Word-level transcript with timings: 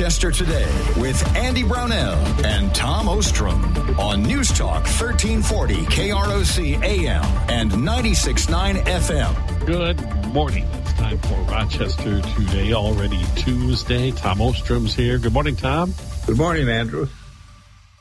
Rochester 0.00 0.30
today 0.30 0.64
with 0.98 1.36
Andy 1.36 1.62
Brownell 1.62 2.16
and 2.42 2.74
Tom 2.74 3.06
Ostrom 3.06 3.62
on 3.98 4.22
News 4.22 4.48
Talk 4.48 4.84
1340 4.84 5.74
KROC 5.74 6.82
AM 6.82 7.22
and 7.50 7.70
96.9 7.70 8.82
FM. 8.82 9.66
Good 9.66 10.32
morning. 10.32 10.66
It's 10.72 10.94
time 10.94 11.18
for 11.18 11.34
Rochester 11.42 12.22
today, 12.22 12.72
already 12.72 13.22
Tuesday. 13.36 14.10
Tom 14.12 14.40
Ostrom's 14.40 14.94
here. 14.94 15.18
Good 15.18 15.34
morning, 15.34 15.56
Tom. 15.56 15.92
Good 16.26 16.38
morning, 16.38 16.70
Andrew. 16.70 17.06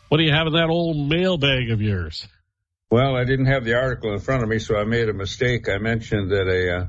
What 0.07 0.20
do 0.20 0.23
you 0.23 0.31
have 0.31 0.47
in 0.47 0.54
that 0.54 0.70
old 0.70 1.09
mailbag 1.09 1.70
of 1.70 1.81
yours? 1.81 2.25
Well, 2.89 3.18
I 3.18 3.25
didn't 3.25 3.47
have 3.47 3.66
the 3.66 3.73
article 3.73 4.13
in 4.13 4.21
front 4.21 4.41
of 4.41 4.47
me, 4.47 4.59
so 4.59 4.77
I 4.77 4.86
made 4.86 5.09
a 5.09 5.13
mistake. 5.13 5.68
I 5.68 5.79
mentioned 5.79 6.31
that 6.31 6.47
a 6.47 6.77
uh, 6.77 6.86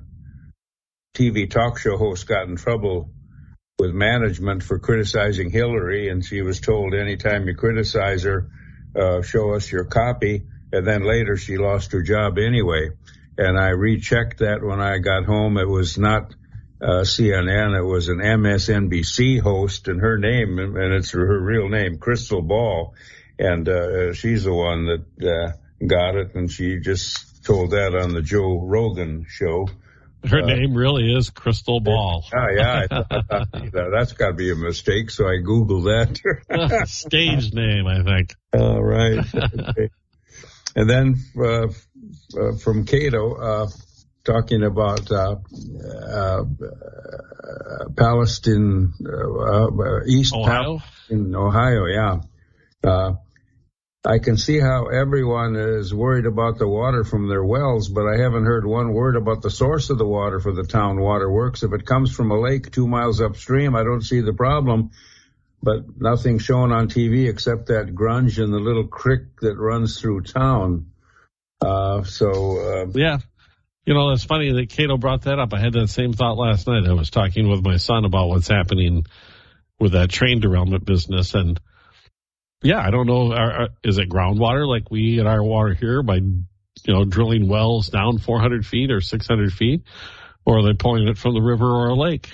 TV 1.17 1.51
talk 1.51 1.81
show 1.81 1.97
host 1.97 2.29
got 2.29 2.47
in 2.47 2.55
trouble 2.55 3.11
with 3.81 3.95
management 3.95 4.63
for 4.63 4.79
criticizing 4.79 5.51
Hillary, 5.51 6.11
and 6.11 6.23
she 6.23 6.43
was 6.43 6.61
told 6.61 6.95
anytime 6.95 7.49
you 7.49 7.55
criticize 7.55 8.25
her, 8.25 8.51
uh, 8.95 9.23
show 9.23 9.55
us 9.55 9.73
your 9.73 9.85
copy. 9.85 10.43
And 10.73 10.87
then 10.87 11.03
later 11.03 11.37
she 11.37 11.57
lost 11.57 11.93
her 11.93 12.03
job 12.03 12.39
anyway. 12.39 12.91
And 13.39 13.59
I 13.59 13.71
rechecked 13.71 14.41
that 14.41 14.63
when 14.63 14.81
I 14.81 14.99
got 14.99 15.25
home. 15.25 15.57
It 15.57 15.69
was 15.69 15.97
not 15.97 16.35
uh, 16.83 17.05
CNN. 17.05 17.79
It 17.79 17.85
was 17.85 18.09
an 18.09 18.19
MSNBC 18.19 19.41
host, 19.41 19.89
and 19.89 20.01
her 20.01 20.19
name, 20.19 20.59
and 20.59 20.95
it's 20.95 21.13
her 21.13 21.41
real 21.41 21.69
name, 21.69 21.99
Krystal 21.99 22.47
Ball, 22.47 22.95
and 23.39 23.69
uh, 23.69 24.13
she's 24.13 24.45
the 24.45 24.53
one 24.53 24.87
that 24.87 25.05
uh, 25.27 25.87
got 25.87 26.17
it, 26.17 26.35
and 26.35 26.51
she 26.51 26.81
just 26.81 27.45
told 27.45 27.71
that 27.71 27.95
on 27.95 28.13
the 28.13 28.23
Joe 28.23 28.61
Rogan 28.61 29.25
show. 29.29 29.69
Her 30.29 30.43
uh, 30.43 30.47
name 30.47 30.75
really 30.75 31.13
is 31.15 31.31
Krystal 31.31 31.83
Ball. 31.83 32.25
Oh, 32.35 32.47
yeah. 32.57 32.87
that's 33.91 34.13
got 34.13 34.29
to 34.29 34.35
be 34.35 34.51
a 34.51 34.55
mistake. 34.55 35.11
So 35.11 35.27
I 35.27 35.39
Googled 35.43 35.85
that. 35.85 36.87
Stage 36.89 37.53
name, 37.53 37.87
I 37.87 38.03
think. 38.03 38.35
All 38.53 38.83
right. 38.83 39.25
Okay. 39.71 39.91
and 40.77 40.89
then 40.89 41.17
uh, 41.39 41.67
uh, 41.67 42.57
from 42.63 42.85
Cato, 42.85 43.35
uh, 43.35 43.69
talking 44.25 44.63
about 44.63 45.11
uh, 45.11 45.37
uh, 46.13 46.45
Palestine, 47.97 48.93
East 50.07 50.35
Ohio? 50.35 50.81
in 51.09 51.35
Ohio, 51.35 51.87
yeah. 51.87 52.21
I 54.05 54.19
can 54.19 54.39
see 54.39 54.59
how 54.59 54.87
everyone 54.87 55.57
is 55.57 55.93
worried 55.93 56.25
about 56.25 56.59
the 56.59 56.67
water 56.67 57.05
from 57.05 57.29
their 57.29 57.45
wells, 57.45 57.91
but 57.91 58.07
I 58.07 58.17
haven't 58.17 58.47
heard 58.47 58.65
one 58.65 58.95
word 58.95 59.15
about 59.15 59.43
the 59.43 59.51
source 59.51 59.91
of 59.91 59.99
the 59.99 60.07
water 60.07 60.41
for 60.41 60.53
the 60.53 60.65
town 60.65 60.99
water 60.99 61.31
works. 61.31 61.63
If 61.63 61.75
it 61.75 61.85
comes 61.85 62.11
from 62.11 62.31
a 62.31 62.41
lake 62.41 62.71
two 62.71 62.89
miles 62.89 63.21
upstream, 63.21 63.77
I 63.77 63.83
don't 63.83 64.01
see 64.01 64.23
the 64.23 64.33
problem, 64.33 64.93
but 65.63 66.01
nothing 66.01 66.39
shown 66.39 66.73
on 66.73 66.89
TV 66.89 67.29
except 67.29 67.67
that 67.67 67.95
grunge 67.95 68.43
and 68.43 68.55
the 68.55 68.59
little 68.59 68.87
creek 68.87 69.39
that 69.43 69.59
runs 69.59 70.01
through 70.01 70.23
town. 70.23 70.93
Uh, 71.61 72.03
so, 72.05 72.31
uh, 72.59 72.87
yeah. 72.95 73.19
You 73.85 73.93
know, 73.93 74.13
it's 74.13 74.25
funny 74.25 74.51
that 74.53 74.71
Cato 74.71 74.97
brought 74.97 75.23
that 75.23 75.39
up. 75.39 75.53
I 75.53 75.61
had 75.61 75.75
that 75.75 75.89
same 75.89 76.15
thought 76.15 76.39
last 76.39 76.67
night. 76.67 76.87
I 76.87 76.95
was 76.95 77.11
talking 77.11 77.49
with 77.49 77.63
my 77.63 77.77
son 77.77 78.07
about 78.07 78.29
what's 78.29 78.49
happening 78.49 79.05
with 79.79 79.93
that 79.93 80.09
train 80.09 80.41
derailment 80.41 80.87
business 80.87 81.35
and 81.35 81.61
yeah, 82.63 82.81
I 82.81 82.91
don't 82.91 83.07
know. 83.07 83.33
Are, 83.33 83.53
are, 83.53 83.69
is 83.83 83.99
it 83.99 84.09
groundwater 84.09 84.67
like 84.67 84.91
we 84.91 85.21
at 85.21 85.27
our 85.27 85.43
water 85.43 85.75
here 85.75 86.03
by, 86.03 86.17
you 86.17 86.45
know, 86.87 87.05
drilling 87.05 87.49
wells 87.49 87.89
down 87.89 88.19
400 88.19 88.67
feet 88.67 88.91
or 88.91 89.01
600 89.01 89.53
feet? 89.53 89.83
Or 90.45 90.59
are 90.59 90.63
they 90.63 90.75
pulling 90.75 91.09
it 91.09 91.19
from 91.19 91.35
the 91.35 91.43
river 91.43 91.67
or 91.67 91.89
a 91.89 91.95
lake? 91.95 92.31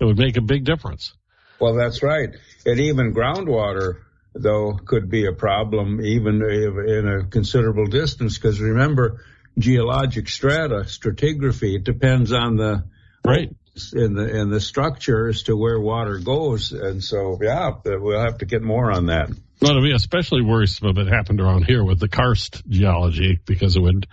It 0.00 0.04
would 0.04 0.18
make 0.18 0.36
a 0.36 0.42
big 0.42 0.64
difference. 0.64 1.12
Well, 1.60 1.74
that's 1.74 2.02
right. 2.02 2.30
And 2.64 2.80
even 2.80 3.14
groundwater, 3.14 4.02
though, 4.34 4.74
could 4.84 5.10
be 5.10 5.26
a 5.26 5.32
problem 5.32 6.00
even 6.00 6.42
in 6.42 7.08
a 7.08 7.24
considerable 7.26 7.86
distance. 7.86 8.38
Because 8.38 8.60
remember, 8.60 9.24
geologic 9.58 10.28
strata, 10.28 10.84
stratigraphy, 10.86 11.76
it 11.76 11.84
depends 11.84 12.32
on 12.32 12.56
the 12.56 12.84
right 13.24 13.54
in 13.92 14.14
the 14.14 14.28
in 14.28 14.50
the 14.50 14.60
structure 14.60 15.28
as 15.28 15.44
to 15.44 15.56
where 15.56 15.80
water 15.80 16.18
goes. 16.18 16.72
And 16.72 17.02
so, 17.02 17.38
yeah, 17.40 17.70
we'll 17.84 18.20
have 18.20 18.38
to 18.38 18.46
get 18.46 18.62
more 18.62 18.90
on 18.90 19.06
that. 19.06 19.30
Well, 19.60 19.70
it'll 19.72 19.82
be 19.82 19.92
especially 19.92 20.42
worrisome 20.42 20.88
if 20.88 20.98
it 20.98 21.08
happened 21.08 21.40
around 21.40 21.64
here 21.64 21.82
with 21.82 21.98
the 21.98 22.08
karst 22.08 22.62
geology 22.68 23.40
because 23.44 23.76
it 23.76 23.80
would 23.80 24.06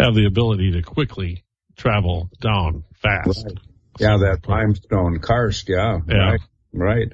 have 0.00 0.14
the 0.14 0.26
ability 0.26 0.72
to 0.72 0.82
quickly 0.82 1.44
travel 1.76 2.30
down 2.40 2.84
fast. 2.94 3.44
Right. 3.46 3.58
Yeah, 3.98 4.18
that 4.18 4.48
limestone 4.48 5.20
karst. 5.20 5.68
Yeah, 5.68 6.00
yeah. 6.08 6.16
right, 6.16 6.40
right. 6.72 7.12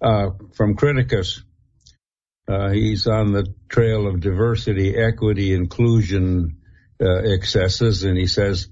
Uh, 0.00 0.30
from 0.54 0.76
Criticus, 0.76 1.42
uh, 2.48 2.70
he's 2.70 3.06
on 3.06 3.32
the 3.32 3.46
trail 3.68 4.06
of 4.06 4.20
diversity, 4.20 4.96
equity, 4.96 5.54
inclusion 5.54 6.58
uh, 7.00 7.22
excesses, 7.22 8.04
and 8.04 8.16
he 8.16 8.26
says 8.26 8.68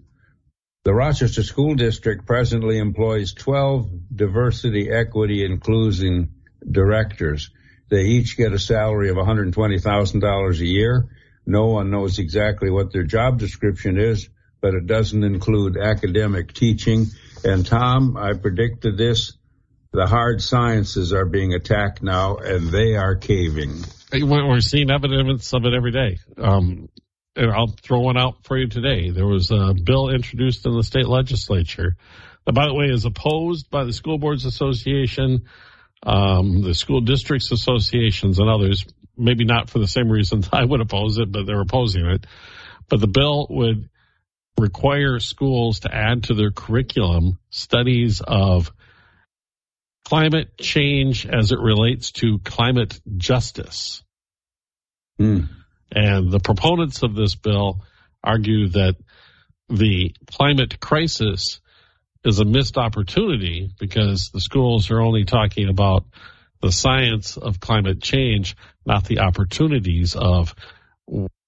the 0.86 0.94
Rochester 0.94 1.42
School 1.42 1.74
District 1.74 2.24
presently 2.24 2.78
employs 2.78 3.34
12 3.34 3.90
diversity, 4.14 4.88
equity, 4.88 5.44
inclusion 5.44 6.36
directors. 6.70 7.50
They 7.88 8.02
each 8.02 8.36
get 8.36 8.52
a 8.52 8.58
salary 8.60 9.08
of 9.08 9.16
$120,000 9.16 10.60
a 10.60 10.64
year. 10.64 11.08
No 11.44 11.66
one 11.66 11.90
knows 11.90 12.20
exactly 12.20 12.70
what 12.70 12.92
their 12.92 13.02
job 13.02 13.40
description 13.40 13.98
is, 13.98 14.28
but 14.60 14.74
it 14.74 14.86
doesn't 14.86 15.24
include 15.24 15.76
academic 15.76 16.52
teaching. 16.52 17.06
And 17.42 17.66
Tom, 17.66 18.16
I 18.16 18.34
predicted 18.34 18.96
this. 18.96 19.32
The 19.90 20.06
hard 20.06 20.40
sciences 20.40 21.12
are 21.12 21.26
being 21.26 21.52
attacked 21.52 22.00
now 22.00 22.36
and 22.36 22.68
they 22.68 22.94
are 22.94 23.16
caving. 23.16 23.72
We're 24.12 24.60
seeing 24.60 24.92
evidence 24.92 25.52
of 25.52 25.64
it 25.64 25.74
every 25.74 25.90
day. 25.90 26.18
Um, 26.38 26.90
I'll 27.36 27.74
throw 27.82 28.00
one 28.00 28.16
out 28.16 28.44
for 28.44 28.56
you 28.56 28.68
today. 28.68 29.10
There 29.10 29.26
was 29.26 29.50
a 29.50 29.74
bill 29.74 30.08
introduced 30.10 30.66
in 30.66 30.74
the 30.74 30.82
state 30.82 31.06
legislature 31.06 31.96
that, 32.44 32.52
by 32.52 32.66
the 32.66 32.74
way, 32.74 32.86
is 32.86 33.04
opposed 33.04 33.70
by 33.70 33.84
the 33.84 33.92
School 33.92 34.18
Boards 34.18 34.44
Association, 34.44 35.44
um, 36.02 36.62
the 36.62 36.74
School 36.74 37.00
Districts 37.00 37.52
Associations, 37.52 38.38
and 38.38 38.48
others. 38.48 38.84
Maybe 39.18 39.44
not 39.44 39.70
for 39.70 39.78
the 39.78 39.88
same 39.88 40.10
reasons 40.10 40.48
I 40.52 40.64
would 40.64 40.80
oppose 40.80 41.18
it, 41.18 41.30
but 41.30 41.46
they're 41.46 41.60
opposing 41.60 42.06
it. 42.06 42.26
But 42.88 43.00
the 43.00 43.08
bill 43.08 43.46
would 43.50 43.88
require 44.58 45.18
schools 45.20 45.80
to 45.80 45.94
add 45.94 46.24
to 46.24 46.34
their 46.34 46.50
curriculum 46.50 47.38
studies 47.50 48.22
of 48.26 48.72
climate 50.06 50.56
change 50.56 51.26
as 51.26 51.52
it 51.52 51.58
relates 51.58 52.12
to 52.12 52.38
climate 52.38 52.98
justice. 53.16 54.02
Mm. 55.20 55.48
And 55.90 56.30
the 56.30 56.40
proponents 56.40 57.02
of 57.02 57.14
this 57.14 57.34
bill 57.34 57.82
argue 58.22 58.68
that 58.70 58.96
the 59.68 60.14
climate 60.30 60.80
crisis 60.80 61.60
is 62.24 62.40
a 62.40 62.44
missed 62.44 62.76
opportunity 62.76 63.70
because 63.78 64.30
the 64.32 64.40
schools 64.40 64.90
are 64.90 65.00
only 65.00 65.24
talking 65.24 65.68
about 65.68 66.04
the 66.60 66.72
science 66.72 67.36
of 67.36 67.60
climate 67.60 68.02
change, 68.02 68.56
not 68.84 69.04
the 69.04 69.20
opportunities 69.20 70.16
of 70.16 70.54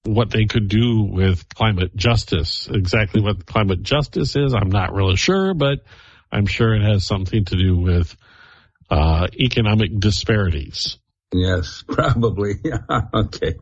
what 0.04 0.30
they 0.30 0.46
could 0.46 0.68
do 0.68 1.02
with 1.02 1.48
climate 1.48 1.94
justice. 1.96 2.68
Exactly 2.72 3.20
what 3.20 3.44
climate 3.44 3.82
justice 3.82 4.36
is, 4.36 4.54
I'm 4.54 4.70
not 4.70 4.92
really 4.92 5.16
sure, 5.16 5.54
but 5.54 5.80
I'm 6.30 6.46
sure 6.46 6.74
it 6.74 6.82
has 6.82 7.04
something 7.04 7.44
to 7.46 7.56
do 7.56 7.76
with 7.76 8.16
uh, 8.90 9.26
economic 9.38 9.98
disparities. 9.98 10.98
Yes, 11.32 11.84
probably. 11.88 12.54
okay. 13.14 13.54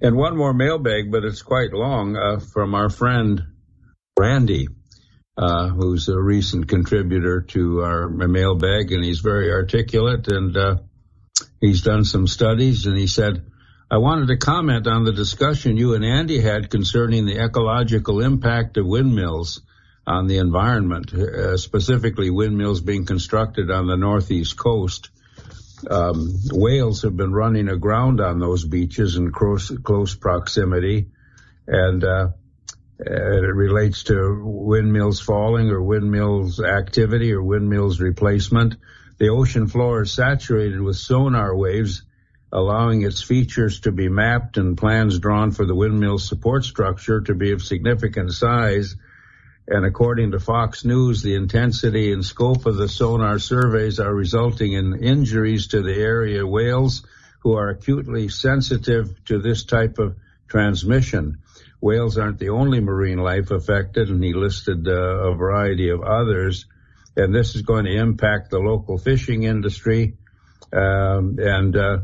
And 0.00 0.16
one 0.16 0.36
more 0.36 0.54
mailbag, 0.54 1.10
but 1.10 1.24
it's 1.24 1.42
quite 1.42 1.72
long, 1.72 2.16
uh, 2.16 2.38
from 2.38 2.74
our 2.74 2.88
friend 2.88 3.42
Randy, 4.16 4.68
uh, 5.36 5.68
who's 5.68 6.08
a 6.08 6.20
recent 6.20 6.68
contributor 6.68 7.40
to 7.48 7.82
our 7.82 8.08
mailbag, 8.08 8.92
and 8.92 9.04
he's 9.04 9.20
very 9.20 9.50
articulate, 9.50 10.28
and 10.28 10.56
uh, 10.56 10.76
he's 11.60 11.82
done 11.82 12.04
some 12.04 12.28
studies, 12.28 12.86
and 12.86 12.96
he 12.96 13.08
said, 13.08 13.44
I 13.90 13.98
wanted 13.98 14.28
to 14.28 14.36
comment 14.36 14.86
on 14.86 15.04
the 15.04 15.12
discussion 15.12 15.76
you 15.76 15.94
and 15.94 16.04
Andy 16.04 16.40
had 16.40 16.70
concerning 16.70 17.24
the 17.26 17.42
ecological 17.42 18.20
impact 18.20 18.76
of 18.76 18.86
windmills 18.86 19.62
on 20.06 20.26
the 20.26 20.38
environment, 20.38 21.12
uh, 21.12 21.56
specifically 21.56 22.30
windmills 22.30 22.80
being 22.80 23.04
constructed 23.04 23.70
on 23.70 23.86
the 23.86 23.96
northeast 23.96 24.56
coast 24.56 25.10
um, 25.90 26.34
whales 26.50 27.02
have 27.02 27.16
been 27.16 27.32
running 27.32 27.68
aground 27.68 28.20
on 28.20 28.38
those 28.38 28.64
beaches 28.64 29.16
in 29.16 29.32
close, 29.32 29.70
close 29.70 30.14
proximity, 30.14 31.08
and 31.66 32.02
uh, 32.04 32.28
it 32.98 33.54
relates 33.54 34.04
to 34.04 34.42
windmills 34.44 35.20
falling 35.20 35.70
or 35.70 35.82
windmills 35.82 36.60
activity 36.60 37.32
or 37.32 37.42
windmills 37.42 38.00
replacement. 38.00 38.76
The 39.18 39.28
ocean 39.28 39.68
floor 39.68 40.02
is 40.02 40.12
saturated 40.12 40.80
with 40.80 40.96
sonar 40.96 41.54
waves, 41.54 42.02
allowing 42.50 43.02
its 43.02 43.22
features 43.22 43.80
to 43.80 43.92
be 43.92 44.08
mapped 44.08 44.56
and 44.56 44.76
plans 44.76 45.18
drawn 45.18 45.52
for 45.52 45.66
the 45.66 45.74
windmill 45.74 46.18
support 46.18 46.64
structure 46.64 47.20
to 47.20 47.34
be 47.34 47.52
of 47.52 47.62
significant 47.62 48.32
size 48.32 48.96
And 49.70 49.84
according 49.84 50.30
to 50.30 50.40
Fox 50.40 50.82
News, 50.82 51.20
the 51.22 51.34
intensity 51.34 52.10
and 52.10 52.24
scope 52.24 52.64
of 52.64 52.76
the 52.76 52.88
sonar 52.88 53.38
surveys 53.38 54.00
are 54.00 54.14
resulting 54.14 54.72
in 54.72 55.04
injuries 55.04 55.68
to 55.68 55.82
the 55.82 55.94
area 55.94 56.46
whales 56.46 57.06
who 57.40 57.52
are 57.52 57.68
acutely 57.68 58.30
sensitive 58.30 59.22
to 59.26 59.38
this 59.38 59.64
type 59.64 59.98
of 59.98 60.16
transmission. 60.48 61.42
Whales 61.82 62.16
aren't 62.16 62.38
the 62.38 62.48
only 62.48 62.80
marine 62.80 63.18
life 63.18 63.50
affected, 63.50 64.08
and 64.08 64.24
he 64.24 64.32
listed 64.32 64.88
uh, 64.88 64.92
a 64.92 65.34
variety 65.34 65.90
of 65.90 66.00
others. 66.00 66.64
And 67.14 67.34
this 67.34 67.54
is 67.54 67.60
going 67.60 67.84
to 67.84 67.94
impact 67.94 68.50
the 68.50 68.60
local 68.60 68.96
fishing 68.96 69.42
industry. 69.42 70.16
Um, 70.72 71.36
and 71.38 71.76
uh, 71.76 71.98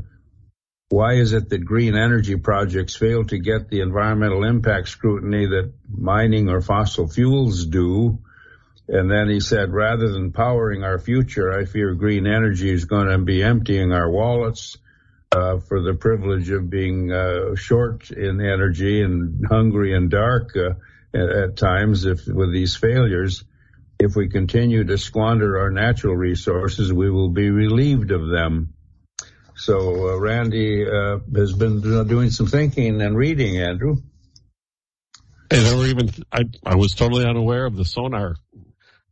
why 0.90 1.14
is 1.14 1.32
it 1.32 1.48
that 1.48 1.64
green 1.64 1.96
energy 1.96 2.36
projects 2.36 2.94
fail 2.94 3.24
to 3.24 3.38
get 3.38 3.68
the 3.68 3.80
environmental 3.80 4.44
impact 4.44 4.88
scrutiny 4.88 5.46
that 5.46 5.72
mining 5.88 6.48
or 6.48 6.60
fossil 6.60 7.08
fuels 7.08 7.66
do? 7.66 8.18
And 8.86 9.10
then 9.10 9.30
he 9.30 9.40
said, 9.40 9.72
rather 9.72 10.08
than 10.08 10.32
powering 10.32 10.84
our 10.84 10.98
future, 10.98 11.50
I 11.58 11.64
fear 11.64 11.94
green 11.94 12.26
energy 12.26 12.70
is 12.70 12.84
going 12.84 13.08
to 13.08 13.18
be 13.18 13.42
emptying 13.42 13.92
our 13.92 14.10
wallets 14.10 14.76
uh, 15.32 15.58
for 15.58 15.80
the 15.80 15.94
privilege 15.94 16.50
of 16.50 16.68
being 16.68 17.10
uh, 17.10 17.56
short 17.56 18.10
in 18.10 18.40
energy 18.40 19.00
and 19.02 19.46
hungry 19.46 19.96
and 19.96 20.10
dark 20.10 20.54
uh, 20.54 20.74
at, 21.14 21.28
at, 21.28 21.56
times 21.56 22.04
if 22.04 22.26
with 22.26 22.52
these 22.52 22.76
failures. 22.76 23.42
If 23.98 24.16
we 24.16 24.28
continue 24.28 24.84
to 24.84 24.98
squander 24.98 25.58
our 25.58 25.70
natural 25.70 26.14
resources, 26.14 26.92
we 26.92 27.10
will 27.10 27.30
be 27.30 27.50
relieved 27.50 28.10
of 28.10 28.28
them. 28.28 28.73
So 29.56 30.10
uh, 30.10 30.18
Randy 30.18 30.84
uh, 30.84 31.18
has 31.34 31.52
been 31.52 31.80
doing 31.80 32.30
some 32.30 32.46
thinking 32.46 33.00
and 33.00 33.16
reading, 33.16 33.58
Andrew. 33.58 33.96
And 35.50 35.66
they 35.66 35.74
were 35.74 35.86
even 35.86 36.10
I, 36.32 36.44
I 36.64 36.74
was 36.74 36.94
totally 36.94 37.24
unaware 37.24 37.66
of 37.66 37.76
the 37.76 37.84
sonar. 37.84 38.36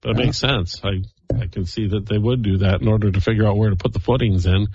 But 0.01 0.13
it 0.13 0.17
makes 0.17 0.39
sense. 0.39 0.81
I 0.83 1.05
I 1.39 1.47
can 1.47 1.65
see 1.65 1.89
that 1.89 2.07
they 2.07 2.19
would 2.19 2.43
do 2.43 2.59
that 2.59 2.81
in 2.81 2.89
order 2.89 3.11
to 3.11 3.21
figure 3.21 3.47
out 3.47 3.57
where 3.57 3.71
to 3.71 3.77
put 3.77 3.93
the 3.93 4.01
footings 4.01 4.47
in. 4.47 4.67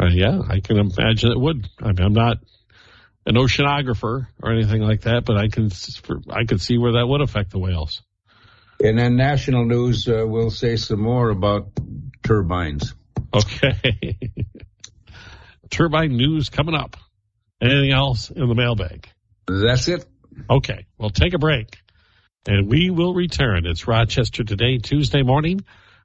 Uh, 0.00 0.06
yeah, 0.10 0.40
I 0.48 0.60
can 0.60 0.78
imagine 0.78 1.30
it 1.30 1.38
would. 1.40 1.68
I 1.80 1.88
mean, 1.88 2.02
I'm 2.02 2.12
not 2.12 2.38
an 3.26 3.34
oceanographer 3.36 4.26
or 4.42 4.52
anything 4.52 4.82
like 4.82 5.02
that, 5.02 5.24
but 5.24 5.36
I 5.36 5.48
can 5.48 5.70
I 6.30 6.44
could 6.44 6.60
see 6.60 6.78
where 6.78 6.92
that 6.92 7.06
would 7.06 7.20
affect 7.20 7.50
the 7.50 7.58
whales. 7.58 8.02
And 8.82 8.98
then 8.98 9.16
national 9.16 9.64
news 9.64 10.08
uh, 10.08 10.24
will 10.26 10.50
say 10.50 10.76
some 10.76 11.00
more 11.00 11.30
about 11.30 11.68
turbines. 12.22 12.94
Okay. 13.34 14.18
Turbine 15.70 16.16
news 16.16 16.48
coming 16.48 16.74
up. 16.74 16.96
Anything 17.60 17.92
else 17.92 18.30
in 18.30 18.48
the 18.48 18.54
mailbag? 18.54 19.08
That's 19.46 19.88
it. 19.88 20.06
Okay. 20.48 20.86
We'll 20.98 21.10
take 21.10 21.34
a 21.34 21.38
break 21.38 21.76
and 22.46 22.68
we 22.68 22.90
will 22.90 23.14
return. 23.14 23.66
It's 23.66 23.86
Rochester 23.86 24.44
Today, 24.44 24.78
Tuesday 24.78 25.22
morning 25.22 25.60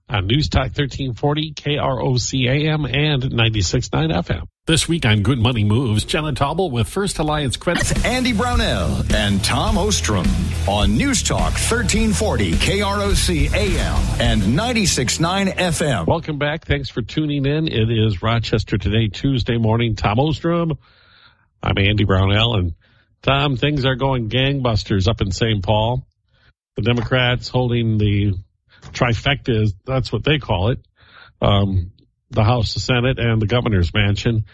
on 0.10 0.28
News 0.28 0.50
Talk 0.50 0.72
1340, 0.76 1.54
KROC 1.54 2.48
AM 2.50 2.86
and 2.86 3.24
96.9 3.24 4.12
FM. 4.12 4.48
This 4.66 4.88
week 4.88 5.06
on 5.06 5.24
Good 5.24 5.40
Money 5.40 5.66
Moves, 5.66 6.06
Jenna 6.06 6.32
Tauble 6.32 6.72
with 6.72 6.88
First 6.88 7.20
Alliance 7.20 7.58
Credit. 7.58 8.06
Andy 8.06 8.32
Brownell 8.32 9.04
and 9.14 9.44
Tom 9.44 9.78
Ostrom 9.78 10.26
on 10.70 10.96
News 10.96 11.22
Talk 11.22 11.52
1340 11.52 12.54
KROC 12.54 13.54
AM 13.54 14.22
and 14.22 14.42
96.9 14.42 15.54
FM. 15.54 16.08
Welcome 16.08 16.38
back. 16.38 16.66
Thanks 16.66 16.88
for 16.88 17.02
tuning 17.02 17.46
in. 17.46 17.68
It 17.68 17.92
is 17.92 18.24
Rochester 18.24 18.78
Today, 18.78 19.10
Tuesday 19.10 19.58
morning. 19.58 19.98
Tom 19.98 20.18
Ostrom. 20.18 20.78
I'm 21.62 21.78
Andy 21.78 22.06
Brownell 22.06 22.56
and 22.56 22.74
Tom, 23.22 23.58
things 23.58 23.86
are 23.86 23.96
going 23.96 24.30
gangbusters 24.30 25.10
up 25.10 25.20
in 25.20 25.32
St. 25.32 25.62
Paul. 25.62 26.08
The 26.78 26.84
Democrats 26.84 27.50
holding 27.50 27.98
the 27.98 28.36
trifecta, 28.94 29.74
that's 29.86 30.14
what 30.14 30.24
they 30.24 30.38
call 30.40 30.70
it. 30.70 30.80
Um, 31.42 31.92
the 32.34 32.44
House, 32.44 32.74
the 32.74 32.80
Senate, 32.80 33.20
and 33.20 33.42
the 33.42 33.48
governor's 33.48 33.94
mansion 33.94 34.46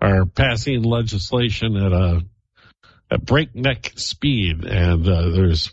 are 0.00 0.26
passing 0.26 0.82
legislation 0.82 1.76
at 1.76 1.92
a 1.92 2.22
at 3.10 3.24
breakneck 3.24 3.92
speed, 3.96 4.64
and 4.64 5.08
uh, 5.08 5.30
there's 5.30 5.72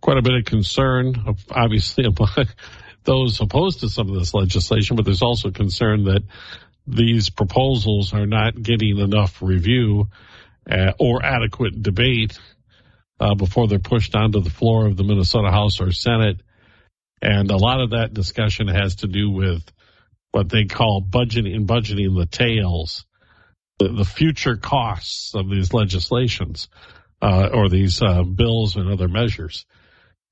quite 0.00 0.18
a 0.18 0.22
bit 0.22 0.34
of 0.34 0.44
concern, 0.44 1.14
obviously, 1.50 2.04
among 2.04 2.46
those 3.04 3.40
opposed 3.40 3.80
to 3.80 3.88
some 3.88 4.08
of 4.08 4.18
this 4.18 4.34
legislation, 4.34 4.96
but 4.96 5.04
there's 5.04 5.22
also 5.22 5.50
concern 5.50 6.04
that 6.04 6.22
these 6.86 7.30
proposals 7.30 8.12
are 8.12 8.26
not 8.26 8.60
getting 8.60 8.98
enough 8.98 9.42
review 9.42 10.08
uh, 10.70 10.92
or 10.98 11.24
adequate 11.24 11.82
debate 11.82 12.38
uh, 13.18 13.34
before 13.34 13.66
they're 13.68 13.78
pushed 13.78 14.14
onto 14.14 14.40
the 14.40 14.50
floor 14.50 14.86
of 14.86 14.96
the 14.96 15.04
Minnesota 15.04 15.50
House 15.50 15.80
or 15.80 15.90
Senate. 15.90 16.40
And 17.22 17.50
a 17.50 17.56
lot 17.56 17.80
of 17.80 17.90
that 17.90 18.12
discussion 18.12 18.68
has 18.68 18.96
to 18.96 19.06
do 19.06 19.30
with 19.30 19.62
what 20.36 20.50
they 20.50 20.66
call 20.66 21.00
budgeting, 21.00 21.64
budgeting 21.64 22.14
the 22.14 22.26
tails, 22.26 23.06
the, 23.78 23.88
the 23.88 24.04
future 24.04 24.56
costs 24.56 25.34
of 25.34 25.48
these 25.48 25.72
legislations, 25.72 26.68
uh, 27.22 27.48
or 27.54 27.70
these, 27.70 28.02
uh, 28.02 28.22
bills 28.22 28.76
and 28.76 28.92
other 28.92 29.08
measures. 29.08 29.64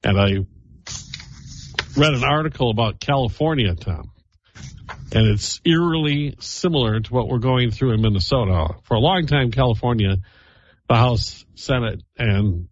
And 0.02 0.20
I 0.20 0.44
read 1.96 2.12
an 2.12 2.22
article 2.22 2.70
about 2.70 3.00
California, 3.00 3.74
Tom, 3.74 4.12
and 5.14 5.26
it's 5.26 5.62
eerily 5.64 6.34
similar 6.38 7.00
to 7.00 7.14
what 7.14 7.28
we're 7.28 7.38
going 7.38 7.70
through 7.70 7.94
in 7.94 8.02
Minnesota. 8.02 8.74
For 8.82 8.98
a 8.98 9.00
long 9.00 9.26
time, 9.26 9.52
California, 9.52 10.16
the 10.86 10.96
House, 10.96 11.46
Senate, 11.54 12.02
and 12.18 12.68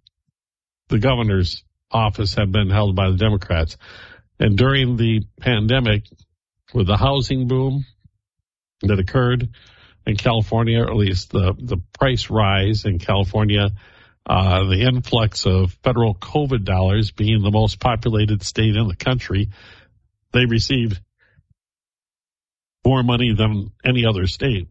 the 0.88 0.98
governor's 0.98 1.64
office 1.90 2.34
have 2.34 2.52
been 2.52 2.68
held 2.68 2.94
by 2.94 3.08
the 3.08 3.16
Democrats. 3.16 3.78
And 4.38 4.58
during 4.58 4.98
the 4.98 5.22
pandemic, 5.40 6.04
with 6.74 6.86
the 6.86 6.96
housing 6.96 7.48
boom 7.48 7.84
that 8.82 8.98
occurred 8.98 9.48
in 10.06 10.16
California, 10.16 10.80
or 10.80 10.90
at 10.90 10.96
least 10.96 11.30
the, 11.30 11.54
the 11.58 11.78
price 11.98 12.30
rise 12.30 12.84
in 12.84 12.98
California, 12.98 13.70
uh, 14.26 14.64
the 14.64 14.82
influx 14.82 15.46
of 15.46 15.72
federal 15.82 16.14
COVID 16.14 16.64
dollars 16.64 17.10
being 17.10 17.42
the 17.42 17.50
most 17.50 17.80
populated 17.80 18.42
state 18.42 18.76
in 18.76 18.88
the 18.88 18.96
country, 18.96 19.50
they 20.32 20.46
received 20.46 21.00
more 22.84 23.02
money 23.02 23.32
than 23.32 23.70
any 23.84 24.06
other 24.06 24.26
state 24.26 24.68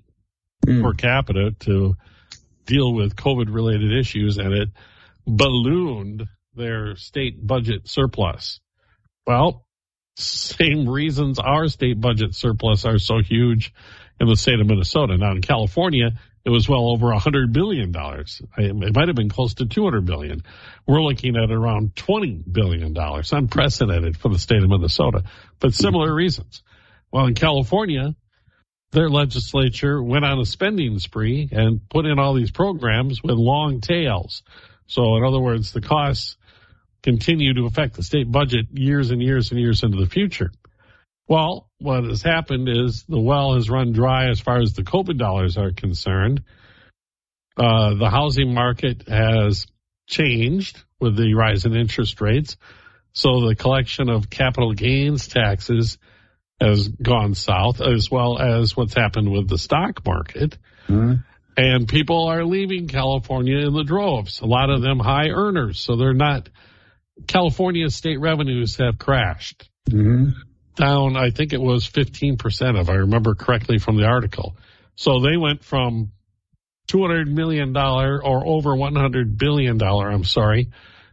mm. 0.65 0.81
per 0.81 0.93
capita 0.93 1.55
to 1.59 1.95
deal 2.65 2.93
with 2.93 3.15
COVID 3.15 3.53
related 3.53 3.97
issues 3.97 4.37
and 4.37 4.53
it 4.53 4.69
ballooned 5.25 6.27
their 6.55 6.95
state 6.95 7.45
budget 7.45 7.87
surplus. 7.87 8.59
Well, 9.25 9.65
same 10.15 10.87
reasons 10.87 11.39
our 11.39 11.67
state 11.67 11.99
budget 11.99 12.35
surplus 12.35 12.85
are 12.85 12.99
so 12.99 13.21
huge 13.21 13.73
in 14.19 14.27
the 14.27 14.35
state 14.35 14.59
of 14.59 14.67
Minnesota. 14.67 15.17
Now 15.17 15.31
in 15.31 15.41
California, 15.41 16.11
it 16.43 16.49
was 16.49 16.67
well 16.67 16.89
over 16.89 17.11
a 17.11 17.19
hundred 17.19 17.53
billion 17.53 17.91
dollars. 17.91 18.41
It 18.57 18.95
might 18.95 19.07
have 19.07 19.15
been 19.15 19.29
close 19.29 19.55
to 19.55 19.65
200 19.65 20.05
billion. 20.05 20.43
We're 20.87 21.01
looking 21.01 21.35
at 21.35 21.51
around 21.51 21.95
20 21.95 22.43
billion 22.51 22.93
dollars, 22.93 23.31
unprecedented 23.31 24.17
for 24.17 24.29
the 24.29 24.39
state 24.39 24.63
of 24.63 24.69
Minnesota, 24.69 25.23
but 25.59 25.73
similar 25.73 26.13
reasons. 26.13 26.63
Well, 27.11 27.27
in 27.27 27.35
California, 27.35 28.15
their 28.91 29.09
legislature 29.09 30.01
went 30.01 30.25
on 30.25 30.39
a 30.39 30.45
spending 30.45 30.99
spree 30.99 31.47
and 31.51 31.87
put 31.89 32.05
in 32.05 32.19
all 32.19 32.33
these 32.33 32.51
programs 32.51 33.23
with 33.23 33.35
long 33.35 33.79
tails. 33.79 34.43
So 34.87 35.15
in 35.17 35.23
other 35.23 35.39
words, 35.39 35.71
the 35.71 35.81
costs 35.81 36.37
continue 37.03 37.53
to 37.55 37.65
affect 37.65 37.95
the 37.95 38.03
state 38.03 38.31
budget 38.31 38.67
years 38.71 39.11
and 39.11 39.21
years 39.21 39.51
and 39.51 39.59
years 39.59 39.83
into 39.83 39.97
the 39.97 40.09
future. 40.09 40.51
Well, 41.27 41.69
what 41.79 42.03
has 42.03 42.21
happened 42.21 42.67
is 42.67 43.03
the 43.07 43.19
well 43.19 43.55
has 43.55 43.69
run 43.69 43.93
dry 43.93 44.29
as 44.29 44.39
far 44.39 44.59
as 44.59 44.73
the 44.73 44.83
COVID 44.83 45.17
dollars 45.17 45.57
are 45.57 45.71
concerned. 45.71 46.43
Uh, 47.57 47.95
the 47.95 48.09
housing 48.09 48.53
market 48.53 49.07
has 49.07 49.65
changed 50.07 50.79
with 50.99 51.15
the 51.15 51.33
rise 51.33 51.65
in 51.65 51.75
interest 51.75 52.21
rates. 52.21 52.57
So 53.13 53.47
the 53.47 53.55
collection 53.55 54.09
of 54.09 54.29
capital 54.29 54.73
gains 54.73 55.27
taxes 55.27 55.97
has 56.59 56.87
gone 56.87 57.33
south 57.33 57.81
as 57.81 58.09
well 58.09 58.39
as 58.39 58.77
what's 58.77 58.93
happened 58.93 59.31
with 59.31 59.49
the 59.49 59.57
stock 59.57 60.05
market. 60.05 60.57
Mm-hmm. 60.87 61.15
And 61.57 61.87
people 61.87 62.27
are 62.27 62.45
leaving 62.45 62.87
California 62.87 63.57
in 63.57 63.73
the 63.73 63.83
droves. 63.83 64.41
A 64.41 64.45
lot 64.45 64.69
of 64.69 64.81
them 64.81 64.99
high 64.99 65.29
earners. 65.29 65.79
So 65.79 65.95
they're 65.95 66.13
not 66.13 66.49
California 67.27 67.89
state 67.89 68.19
revenues 68.19 68.77
have 68.77 68.97
crashed 68.97 69.69
mm-hmm. 69.89 70.29
down. 70.75 71.15
I 71.15 71.31
think 71.31 71.53
it 71.53 71.61
was 71.61 71.87
15%, 71.87 72.79
if 72.79 72.89
I 72.89 72.93
remember 72.93 73.35
correctly 73.35 73.77
from 73.77 73.97
the 73.97 74.05
article. 74.05 74.57
So 74.95 75.19
they 75.19 75.37
went 75.37 75.63
from 75.63 76.11
$200 76.89 77.27
million 77.27 77.75
or 77.75 78.45
over 78.45 78.71
$100 78.71 79.37
billion, 79.37 79.81
I'm 79.81 80.23
sorry, 80.23 80.71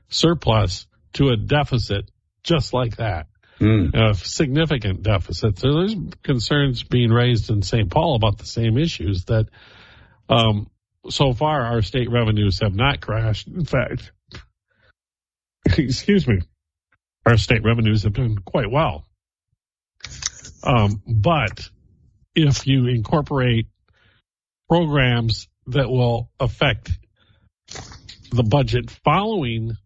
surplus 0.08 0.86
to 1.14 1.28
a 1.28 1.36
deficit 1.36 2.10
just 2.42 2.72
like 2.72 2.96
that. 2.96 3.26
Mm. 3.60 3.94
A 3.94 4.14
significant 4.14 5.02
deficit. 5.02 5.58
So 5.58 5.72
there's 5.72 5.96
concerns 6.22 6.84
being 6.84 7.10
raised 7.10 7.50
in 7.50 7.62
St. 7.62 7.90
Paul 7.90 8.14
about 8.14 8.38
the 8.38 8.46
same 8.46 8.78
issues 8.78 9.24
that, 9.24 9.46
um, 10.28 10.70
so 11.10 11.32
far 11.32 11.62
our 11.62 11.82
state 11.82 12.08
revenues 12.10 12.60
have 12.60 12.74
not 12.74 13.00
crashed. 13.00 13.48
In 13.48 13.64
fact, 13.64 14.12
excuse 15.78 16.26
me, 16.26 16.40
our 17.26 17.37
state 17.37 17.62
revenues 17.64 18.04
have 18.04 18.14
done 18.14 18.38
quite 18.38 18.70
well. 18.70 19.04
Um, 20.62 21.02
but 21.06 21.68
if 22.34 22.66
you 22.66 22.87
incorporate 22.87 23.66
programs 24.68 25.48
that 25.66 25.88
will 25.88 26.30
affect 26.40 26.90
the 28.30 28.42
budget 28.42 28.90
following 28.90 29.76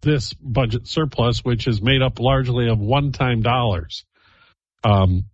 this 0.00 0.32
budget 0.34 0.86
surplus, 0.86 1.44
which 1.44 1.66
is 1.66 1.80
made 1.80 2.02
up 2.02 2.20
largely 2.20 2.68
of 2.68 2.78
one-time 2.78 3.42
dollars, 3.42 4.04
um, 4.84 5.26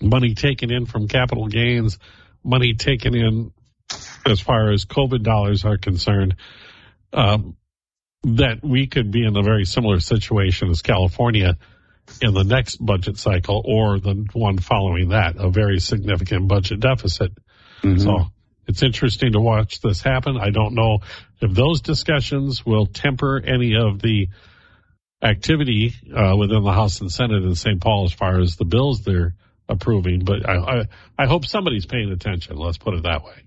money 0.00 0.34
taken 0.34 0.72
in 0.72 0.86
from 0.86 1.08
capital 1.08 1.46
gains, 1.46 1.98
money 2.42 2.74
taken 2.74 3.14
in 3.14 3.52
as 4.26 4.40
far 4.40 4.72
as 4.72 4.84
COVID 4.84 5.22
dollars 5.22 5.64
are 5.64 5.78
concerned, 5.78 6.36
um, 7.12 7.56
that 8.24 8.62
we 8.62 8.86
could 8.86 9.10
be 9.10 9.24
in 9.24 9.36
a 9.36 9.42
very 9.42 9.64
similar 9.64 10.00
situation 10.00 10.70
as 10.70 10.82
California 10.82 11.56
in 12.20 12.34
the 12.34 12.44
next 12.44 12.76
budget 12.84 13.16
cycle 13.18 13.62
or 13.64 13.98
the 13.98 14.26
one 14.32 14.58
following 14.58 15.10
that, 15.10 15.36
a 15.36 15.50
very 15.50 15.80
significant 15.80 16.48
budget 16.48 16.80
deficit. 16.80 17.32
Mm-hmm. 17.82 17.98
So 17.98 18.26
it's 18.66 18.82
interesting 18.82 19.32
to 19.32 19.40
watch 19.40 19.80
this 19.80 20.02
happen. 20.02 20.36
I 20.36 20.50
don't 20.50 20.74
know 20.74 21.00
if 21.40 21.52
those 21.52 21.80
discussions 21.80 22.64
will 22.64 22.86
temper 22.86 23.40
any 23.44 23.76
of 23.76 24.00
the 24.00 24.28
activity 25.22 25.94
uh, 26.14 26.36
within 26.36 26.62
the 26.62 26.72
House 26.72 27.00
and 27.00 27.10
Senate 27.10 27.44
in 27.44 27.54
St. 27.54 27.80
Paul 27.80 28.04
as 28.04 28.12
far 28.12 28.40
as 28.40 28.56
the 28.56 28.64
bills 28.64 29.02
they're 29.02 29.34
approving, 29.68 30.24
but 30.24 30.48
I, 30.48 30.56
I, 30.56 30.82
I 31.18 31.26
hope 31.26 31.46
somebody's 31.46 31.86
paying 31.86 32.10
attention. 32.10 32.56
Let's 32.56 32.78
put 32.78 32.94
it 32.94 33.04
that 33.04 33.24
way. 33.24 33.44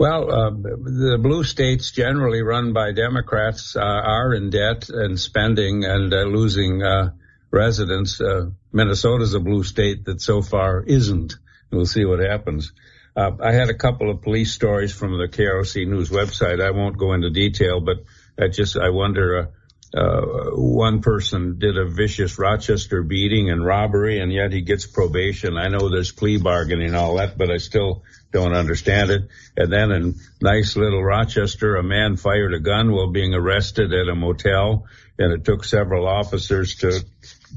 Well, 0.00 0.32
uh, 0.32 0.50
the 0.52 1.18
blue 1.20 1.44
states 1.44 1.90
generally 1.90 2.40
run 2.40 2.72
by 2.72 2.92
Democrats 2.92 3.76
uh, 3.76 3.80
are 3.82 4.32
in 4.32 4.48
debt 4.48 4.88
and 4.88 5.20
spending 5.20 5.84
and 5.84 6.10
uh, 6.14 6.22
losing 6.22 6.82
uh, 6.82 7.10
residents. 7.50 8.18
Uh, 8.18 8.46
Minnesota's 8.72 9.34
a 9.34 9.40
blue 9.40 9.62
state 9.62 10.06
that 10.06 10.22
so 10.22 10.40
far 10.40 10.82
isn't. 10.82 11.34
We'll 11.70 11.84
see 11.84 12.06
what 12.06 12.20
happens. 12.20 12.72
Uh, 13.14 13.32
I 13.42 13.52
had 13.52 13.68
a 13.68 13.74
couple 13.74 14.10
of 14.10 14.22
police 14.22 14.54
stories 14.54 14.94
from 14.94 15.18
the 15.18 15.28
KROC 15.28 15.86
News 15.86 16.08
website. 16.08 16.64
I 16.64 16.70
won't 16.70 16.96
go 16.96 17.12
into 17.12 17.28
detail, 17.28 17.80
but 17.80 17.98
I 18.42 18.48
just 18.48 18.78
I 18.78 18.88
wonder. 18.88 19.50
one 19.92 21.02
person 21.02 21.58
did 21.58 21.76
a 21.76 21.84
vicious 21.84 22.38
Rochester 22.38 23.02
beating 23.02 23.50
and 23.50 23.62
robbery, 23.62 24.20
and 24.20 24.32
yet 24.32 24.50
he 24.50 24.62
gets 24.62 24.86
probation. 24.86 25.58
I 25.58 25.68
know 25.68 25.90
there's 25.90 26.10
plea 26.10 26.38
bargaining 26.38 26.86
and 26.86 26.96
all 26.96 27.16
that, 27.16 27.36
but 27.36 27.50
I 27.50 27.58
still 27.58 28.02
don't 28.32 28.54
understand 28.54 29.10
it. 29.10 29.22
And 29.56 29.72
then 29.72 29.90
in 29.90 30.14
nice 30.40 30.76
little 30.76 31.02
Rochester, 31.02 31.76
a 31.76 31.82
man 31.82 32.16
fired 32.16 32.54
a 32.54 32.60
gun 32.60 32.92
while 32.92 33.10
being 33.10 33.34
arrested 33.34 33.92
at 33.92 34.08
a 34.08 34.14
motel, 34.14 34.86
and 35.18 35.32
it 35.32 35.44
took 35.44 35.64
several 35.64 36.06
officers 36.06 36.76
to 36.76 37.04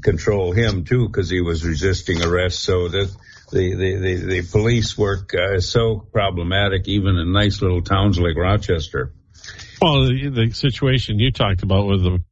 control 0.02 0.52
him 0.52 0.84
too 0.84 1.06
because 1.06 1.30
he 1.30 1.40
was 1.40 1.64
resisting 1.64 2.22
arrest. 2.22 2.60
So 2.60 2.88
the 2.88 3.10
the 3.52 3.74
the 3.74 4.14
the, 4.26 4.42
police 4.50 4.98
work 4.98 5.32
uh, 5.34 5.54
is 5.54 5.68
so 5.68 5.98
problematic, 6.12 6.88
even 6.88 7.16
in 7.16 7.32
nice 7.32 7.62
little 7.62 7.82
towns 7.82 8.18
like 8.18 8.36
Rochester. 8.36 9.12
Well, 9.80 10.06
the, 10.06 10.30
the 10.30 10.50
situation 10.50 11.18
you 11.18 11.30
talked 11.30 11.62
about 11.62 11.86
with 11.86 12.02
the 12.02 12.24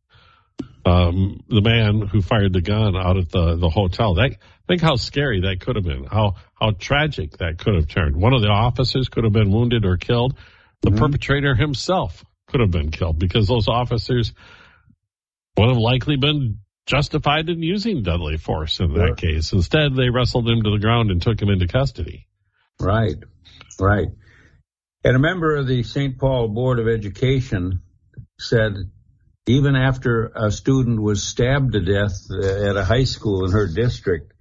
um, 0.85 1.45
the 1.49 1.61
man 1.61 2.01
who 2.01 2.23
fired 2.23 2.53
the 2.53 2.61
gun 2.61 2.97
out 2.97 3.17
at 3.17 3.31
the 3.31 3.57
the 3.57 3.69
hotel 3.69 4.15
that 4.15 4.37
Think 4.69 4.81
how 4.81 4.97
scary 4.97 5.41
that 5.43 5.61
could 5.61 5.77
have 5.77 5.85
been. 5.85 6.05
How 6.05 6.37
how 6.55 6.71
tragic 6.73 7.39
that 7.39 7.59
could 7.59 7.75
have 7.75 7.89
turned. 7.89 8.17
One 8.17 8.33
of 8.33 8.43
the 8.43 8.49
officers 8.49 9.09
could 9.09 9.25
have 9.25 9.33
been 9.33 9.51
wounded 9.51 9.85
or 9.85 9.97
killed. 9.97 10.37
The 10.83 10.91
mm-hmm. 10.91 10.99
perpetrator 10.99 11.55
himself 11.55 12.25
could 12.49 12.61
have 12.61 12.71
been 12.71 12.91
killed 12.91 13.19
because 13.19 13.49
those 13.49 13.69
officers 13.69 14.33
would 15.57 15.69
have 15.69 15.79
likely 15.79 16.17
been 16.17 16.59
justified 16.87 17.49
in 17.49 17.63
using 17.63 18.03
deadly 18.03 18.37
force 18.37 18.81
in 18.81 18.93
that 18.95 19.17
case. 19.17 19.53
Instead, 19.53 19.95
they 19.95 20.11
wrestled 20.11 20.49
him 20.49 20.63
to 20.63 20.71
the 20.71 20.79
ground 20.79 21.11
and 21.11 21.23
took 21.23 21.41
him 21.41 21.49
into 21.49 21.67
custody. 21.67 22.27
Right, 22.81 23.17
right. 23.79 24.09
And 25.05 25.17
a 25.17 25.21
member 25.21 25.57
of 25.57 25.67
the 25.67 25.83
St. 25.83 26.19
Paul 26.19 26.49
Board 26.49 26.79
of 26.79 26.89
Education 26.89 27.83
said 28.39 28.75
even 29.47 29.75
after 29.75 30.33
a 30.35 30.51
student 30.51 31.01
was 31.01 31.25
stabbed 31.25 31.73
to 31.73 31.81
death 31.81 32.13
at 32.31 32.77
a 32.77 32.85
high 32.85 33.05
school 33.05 33.45
in 33.45 33.53
her 33.53 33.67
district, 33.67 34.32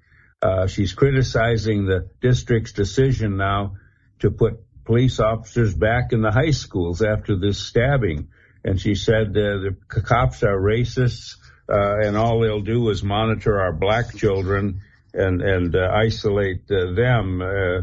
uh, 0.42 0.68
she's 0.68 0.94
criticizing 0.94 1.86
the 1.86 2.10
district's 2.20 2.72
decision 2.72 3.38
now 3.38 3.76
to 4.20 4.32
put 4.32 4.64
police 4.86 5.20
officers 5.20 5.74
back 5.74 6.14
in 6.14 6.22
the 6.22 6.32
high 6.32 6.52
schools 6.52 7.02
after 7.04 7.36
this 7.36 7.60
stabbing. 7.60 8.30
And 8.64 8.80
she 8.80 8.96
said 8.96 9.30
uh, 9.30 9.60
the 9.60 9.76
cops 9.90 10.44
are 10.44 10.58
racists, 10.58 11.36
uh, 11.70 12.00
and 12.06 12.18
all 12.18 12.40
they'll 12.40 12.62
do 12.62 12.90
is 12.90 13.04
monitor 13.04 13.60
our 13.60 13.74
black 13.74 14.16
children 14.16 14.82
and 15.14 15.42
and 15.42 15.76
uh, 15.76 15.90
isolate 15.94 16.70
uh, 16.72 16.94
them. 16.94 17.42
Uh, 17.42 17.82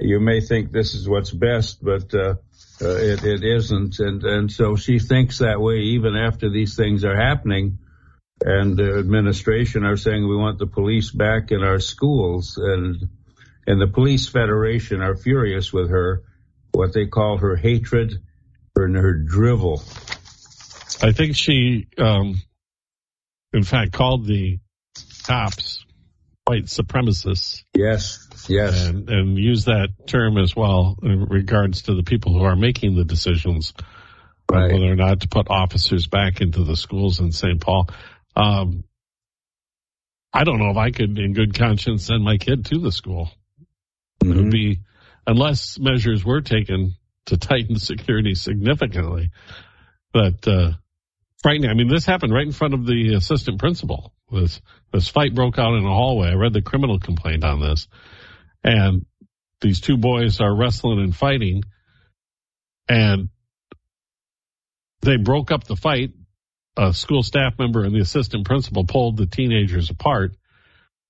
you 0.00 0.20
may 0.20 0.40
think 0.40 0.72
this 0.72 0.94
is 0.94 1.08
what's 1.08 1.30
best, 1.30 1.82
but 1.82 2.12
it, 2.80 3.24
it 3.24 3.44
isn't. 3.44 3.98
And 3.98 4.24
and 4.24 4.50
so 4.50 4.76
she 4.76 4.98
thinks 4.98 5.38
that 5.38 5.60
way 5.60 5.78
even 5.78 6.16
after 6.16 6.50
these 6.50 6.74
things 6.74 7.04
are 7.04 7.16
happening 7.16 7.78
and 8.44 8.76
the 8.76 8.98
administration 8.98 9.84
are 9.84 9.96
saying 9.96 10.28
we 10.28 10.36
want 10.36 10.58
the 10.58 10.66
police 10.66 11.10
back 11.10 11.50
in 11.50 11.62
our 11.62 11.80
schools 11.80 12.58
and 12.58 13.08
and 13.66 13.80
the 13.80 13.86
police 13.86 14.28
federation 14.28 15.00
are 15.00 15.16
furious 15.16 15.72
with 15.72 15.90
her 15.90 16.22
what 16.72 16.92
they 16.92 17.06
call 17.06 17.38
her 17.38 17.56
hatred 17.56 18.20
and 18.76 18.96
her 18.96 19.14
drivel. 19.14 19.82
I 21.02 21.12
think 21.12 21.36
she 21.36 21.86
um, 21.98 22.36
in 23.52 23.64
fact 23.64 23.92
called 23.92 24.26
the 24.26 24.58
cops 25.26 25.84
white 26.46 26.66
supremacists. 26.66 27.64
Yes 27.74 28.24
yes. 28.48 28.86
And, 28.86 29.08
and 29.08 29.38
use 29.38 29.66
that 29.66 29.88
term 30.06 30.38
as 30.38 30.54
well 30.54 30.96
in 31.02 31.24
regards 31.24 31.82
to 31.82 31.94
the 31.94 32.02
people 32.02 32.32
who 32.32 32.44
are 32.44 32.56
making 32.56 32.96
the 32.96 33.04
decisions 33.04 33.72
right. 34.50 34.72
whether 34.72 34.90
or 34.90 34.96
not 34.96 35.20
to 35.20 35.28
put 35.28 35.48
officers 35.48 36.06
back 36.06 36.40
into 36.40 36.64
the 36.64 36.76
schools 36.76 37.20
in 37.20 37.32
st 37.32 37.60
paul 37.60 37.88
um, 38.36 38.84
I 40.32 40.44
don't 40.44 40.58
know 40.58 40.70
if 40.70 40.76
I 40.76 40.90
could, 40.90 41.18
in 41.18 41.32
good 41.32 41.54
conscience, 41.56 42.06
send 42.06 42.24
my 42.24 42.36
kid 42.38 42.66
to 42.66 42.78
the 42.78 42.92
school. 42.92 43.30
Mm-hmm. 44.22 44.32
It 44.32 44.36
would 44.36 44.50
be, 44.50 44.80
unless 45.26 45.78
measures 45.78 46.24
were 46.24 46.40
taken 46.40 46.94
to 47.26 47.36
tighten 47.38 47.78
security 47.78 48.34
significantly. 48.34 49.30
But 50.12 50.46
uh, 50.46 50.72
frightening. 51.44 51.70
I 51.70 51.74
mean, 51.74 51.88
this 51.88 52.06
happened 52.06 52.32
right 52.32 52.46
in 52.46 52.52
front 52.52 52.72
of 52.72 52.86
the 52.86 53.14
assistant 53.14 53.58
principal. 53.58 54.14
This 54.32 54.62
this 54.92 55.08
fight 55.08 55.34
broke 55.34 55.58
out 55.58 55.74
in 55.74 55.84
a 55.84 55.88
hallway. 55.88 56.28
I 56.28 56.34
read 56.34 56.54
the 56.54 56.62
criminal 56.62 56.98
complaint 56.98 57.44
on 57.44 57.60
this, 57.60 57.86
and 58.64 59.04
these 59.60 59.80
two 59.80 59.98
boys 59.98 60.40
are 60.40 60.56
wrestling 60.56 61.00
and 61.00 61.14
fighting, 61.14 61.62
and 62.88 63.28
they 65.02 65.18
broke 65.18 65.50
up 65.50 65.64
the 65.64 65.76
fight 65.76 66.12
a 66.76 66.92
school 66.92 67.22
staff 67.22 67.58
member 67.58 67.84
and 67.84 67.94
the 67.94 68.00
assistant 68.00 68.46
principal 68.46 68.84
pulled 68.84 69.16
the 69.16 69.26
teenagers 69.26 69.90
apart. 69.90 70.32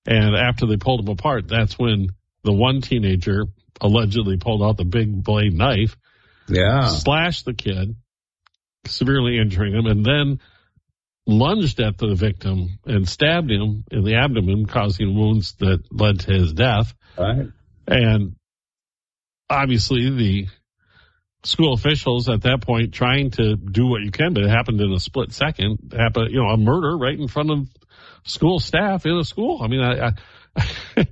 And 0.05 0.35
after 0.35 0.67
they 0.67 0.77
pulled 0.77 1.03
them 1.03 1.11
apart, 1.11 1.47
that's 1.47 1.79
when 1.79 2.09
the 2.43 2.53
one 2.53 2.81
teenager 2.81 3.45
allegedly 3.81 4.37
pulled 4.37 4.61
out 4.61 4.77
the 4.77 4.85
big 4.85 5.23
blade 5.23 5.53
knife, 5.53 5.97
yeah, 6.47 6.87
slashed 6.87 7.45
the 7.45 7.53
kid, 7.53 7.95
severely 8.85 9.39
injuring 9.39 9.73
him, 9.73 9.87
and 9.87 10.05
then 10.05 10.39
lunged 11.27 11.79
at 11.79 11.97
the 11.97 12.13
victim 12.13 12.77
and 12.85 13.09
stabbed 13.09 13.49
him 13.49 13.83
in 13.91 14.03
the 14.03 14.15
abdomen, 14.15 14.67
causing 14.67 15.15
wounds 15.15 15.53
that 15.53 15.81
led 15.91 16.19
to 16.19 16.33
his 16.33 16.53
death. 16.53 16.93
Right. 17.17 17.47
And 17.87 18.35
obviously 19.49 20.09
the 20.09 20.47
school 21.45 21.73
officials 21.73 22.27
at 22.29 22.41
that 22.41 22.61
point 22.61 22.93
trying 22.93 23.31
to 23.31 23.55
do 23.55 23.87
what 23.87 24.01
you 24.01 24.11
can, 24.11 24.33
but 24.33 24.43
it 24.43 24.49
happened 24.49 24.81
in 24.81 24.91
a 24.91 24.99
split 24.99 25.31
second. 25.31 25.93
Happened, 25.95 26.31
you 26.31 26.41
know, 26.41 26.49
a 26.49 26.57
murder 26.57 26.97
right 26.97 27.17
in 27.17 27.27
front 27.27 27.51
of 27.51 27.67
school 28.23 28.59
staff 28.59 29.05
in 29.05 29.17
a 29.17 29.23
school. 29.23 29.61
I 29.61 29.67
mean, 29.67 29.81
I, 29.81 30.07
I 30.07 30.11
you 30.97 31.05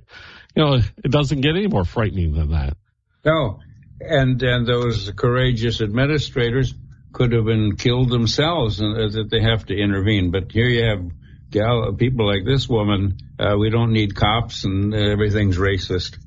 know, 0.56 0.74
it 0.74 1.10
doesn't 1.10 1.40
get 1.40 1.56
any 1.56 1.66
more 1.66 1.84
frightening 1.84 2.34
than 2.34 2.50
that. 2.50 2.76
No, 3.24 3.60
and 4.00 4.42
and 4.42 4.66
those 4.66 5.10
courageous 5.16 5.80
administrators 5.80 6.74
could 7.12 7.32
have 7.32 7.44
been 7.44 7.76
killed 7.76 8.10
themselves, 8.10 8.80
and 8.80 8.96
uh, 8.96 9.08
that 9.08 9.30
they 9.30 9.40
have 9.40 9.66
to 9.66 9.76
intervene. 9.76 10.30
But 10.30 10.50
here 10.50 10.68
you 10.68 10.84
have 10.84 11.10
gal 11.50 11.92
people 11.92 12.26
like 12.26 12.44
this 12.44 12.68
woman. 12.68 13.18
Uh, 13.38 13.56
we 13.58 13.70
don't 13.70 13.92
need 13.92 14.14
cops, 14.14 14.64
and 14.64 14.94
everything's 14.94 15.56
racist. 15.56 16.18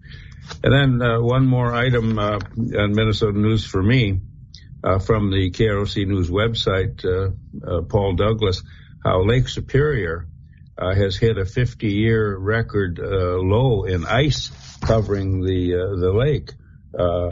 And 0.64 0.74
then 0.74 1.02
uh, 1.02 1.22
one 1.22 1.46
more 1.46 1.74
item 1.74 2.18
uh, 2.18 2.40
on 2.58 2.94
Minnesota 2.94 3.38
News 3.38 3.66
for 3.66 3.82
me 3.82 4.22
uh, 4.84 5.00
from 5.00 5.32
the 5.32 5.52
KROC 5.52 6.08
News 6.08 6.30
website, 6.30 7.02
Paul 7.90 8.16
Douglas, 8.16 8.64
how 9.04 9.24
Lake 9.24 9.48
Superior 9.48 10.28
uh, 10.78 10.94
has 10.94 11.18
hit 11.18 11.38
a 11.38 11.44
50-year 11.44 12.38
record 12.38 13.00
low 13.00 13.84
in 13.84 14.06
ice 14.06 14.52
covering 14.82 15.42
the 15.42 15.72
the 16.00 16.12
lake. 16.12 16.52
uh, 16.98 17.30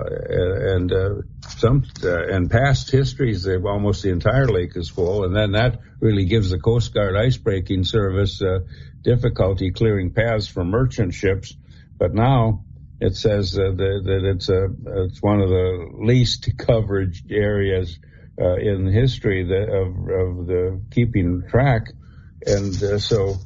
and 0.75 0.91
uh, 0.91 1.21
some 1.57 1.83
uh, 2.03 2.27
and 2.27 2.51
past 2.51 2.91
histories, 2.91 3.47
almost 3.47 4.03
the 4.03 4.09
entire 4.09 4.47
lake 4.47 4.75
is 4.75 4.89
full, 4.89 5.23
and 5.23 5.35
then 5.35 5.53
that 5.53 5.79
really 5.99 6.25
gives 6.25 6.51
the 6.51 6.59
Coast 6.59 6.93
Guard 6.93 7.15
ice 7.15 7.37
breaking 7.37 7.83
service 7.83 8.41
difficulty 9.01 9.71
clearing 9.71 10.11
paths 10.11 10.47
for 10.47 10.63
merchant 10.63 11.13
ships. 11.13 11.55
But 11.97 12.13
now 12.13 12.65
it 12.99 13.15
says 13.15 13.57
uh, 13.57 13.71
that, 13.71 14.01
that, 14.05 14.31
it's 14.31 14.49
a 14.49 14.67
it's 15.03 15.21
one 15.21 15.41
of 15.41 15.49
the 15.49 15.89
least 15.99 16.49
coverage 16.57 17.23
areas 17.29 17.99
uh, 18.39 18.55
in 18.55 18.87
history 18.87 19.43
that, 19.43 19.69
of 19.69 19.87
of 19.87 20.47
the 20.47 20.81
keeping 20.91 21.43
track, 21.49 21.91
and 22.45 22.73
so 23.01 23.37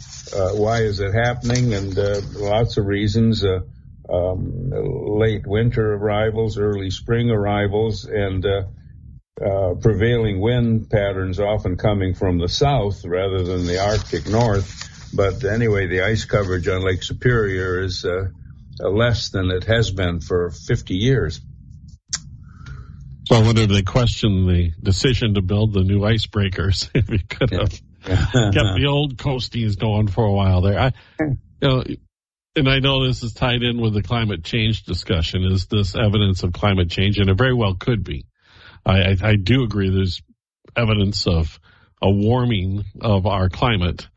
why 0.54 0.82
is 0.82 1.00
it 1.00 1.14
happening? 1.14 1.74
And 1.74 1.96
lots 2.36 2.78
of 2.78 2.86
reasons 2.86 3.44
um, 4.12 4.72
late 4.72 5.46
winter 5.46 5.94
arrivals, 5.94 6.58
early 6.58 6.90
spring 6.90 7.30
arrivals, 7.30 8.06
and 8.06 8.46
uh, 8.46 8.64
uh, 9.44 9.76
prevailing 9.76 10.42
wind 10.42 10.90
patterns 10.90 11.40
often 11.40 11.78
coming 11.78 12.14
from 12.14 12.40
the 12.40 12.50
south 12.50 13.06
rather 13.06 13.44
than 13.44 13.66
the 13.66 13.80
Arctic 13.80 14.28
north. 14.28 14.88
But 15.14 15.44
anyway, 15.44 15.88
the 15.88 16.02
ice 16.02 16.26
coverage 16.26 16.68
on 16.68 16.84
Lake 16.84 17.04
Superior 17.04 17.82
is 17.82 18.04
uh, 18.04 18.30
less 18.80 19.30
than 19.30 19.52
it 19.52 19.66
has 19.66 19.92
been 19.92 20.20
for 20.22 20.52
50 20.52 20.96
years. 20.96 21.42
So 23.28 23.36
I 23.36 23.44
wonder 23.44 23.62
if 23.62 23.70
they 23.70 23.84
question 23.84 24.48
the 24.48 24.72
decision 24.82 25.36
to 25.36 25.42
build 25.42 25.74
the 25.74 25.84
new 25.84 26.00
icebreakers 26.00 26.90
if 26.96 27.10
you 27.10 27.20
could 27.20 27.52
have 27.52 27.72
kept 28.04 28.80
the 28.80 28.88
old 28.90 29.18
coasties 29.18 29.78
going 29.78 30.08
for 30.08 30.26
a 30.26 30.32
while 30.32 30.62
there. 30.62 30.80
I, 30.80 30.92
you 31.20 31.38
know, 31.62 31.84
and 32.56 32.68
I 32.68 32.80
know 32.80 33.06
this 33.06 33.22
is 33.22 33.34
tied 33.34 33.62
in 33.62 33.80
with 33.80 33.94
the 33.94 34.02
climate 34.02 34.44
change 34.44 34.84
discussion. 34.84 35.44
Is 35.44 35.68
this 35.68 35.96
evidence 35.96 36.44
of 36.44 36.54
climate 36.54 36.90
change? 36.90 37.20
And 37.20 37.30
it 37.30 37.38
very 37.38 37.54
well 37.54 37.76
could 37.76 38.04
be. 38.04 38.26
I, 38.86 39.02
I, 39.02 39.18
I 39.22 39.36
do 39.36 39.64
agree 39.64 39.90
there's 39.90 40.22
evidence 40.76 41.28
of 41.28 41.60
a 42.02 42.10
warming 42.10 42.84
of 43.02 43.28
our 43.28 43.50
climate. 43.50 44.08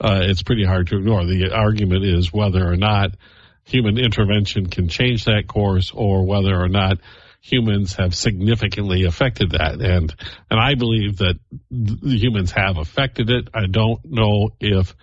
Uh, 0.00 0.20
it's 0.22 0.42
pretty 0.42 0.64
hard 0.64 0.88
to 0.88 0.98
ignore. 0.98 1.24
The 1.24 1.52
argument 1.52 2.04
is 2.04 2.32
whether 2.32 2.66
or 2.66 2.76
not 2.76 3.16
human 3.64 3.98
intervention 3.98 4.68
can 4.68 4.88
change 4.88 5.24
that 5.24 5.46
course 5.46 5.90
or 5.94 6.26
whether 6.26 6.54
or 6.54 6.68
not 6.68 6.98
humans 7.40 7.94
have 7.96 8.14
significantly 8.14 9.04
affected 9.04 9.50
that. 9.50 9.80
And, 9.80 10.14
and 10.50 10.60
I 10.60 10.74
believe 10.74 11.18
that 11.18 11.38
humans 11.70 12.52
have 12.52 12.78
affected 12.78 13.28
it. 13.30 13.48
I 13.52 13.66
don't 13.66 14.00
know 14.04 14.50
if 14.60 14.94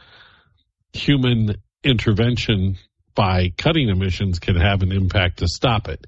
human 0.94 1.56
intervention 1.84 2.78
by 3.14 3.54
cutting 3.58 3.90
emissions 3.90 4.40
can 4.40 4.56
have 4.56 4.82
an 4.82 4.92
impact 4.92 5.40
to 5.40 5.48
stop 5.48 5.88
it. 5.88 6.08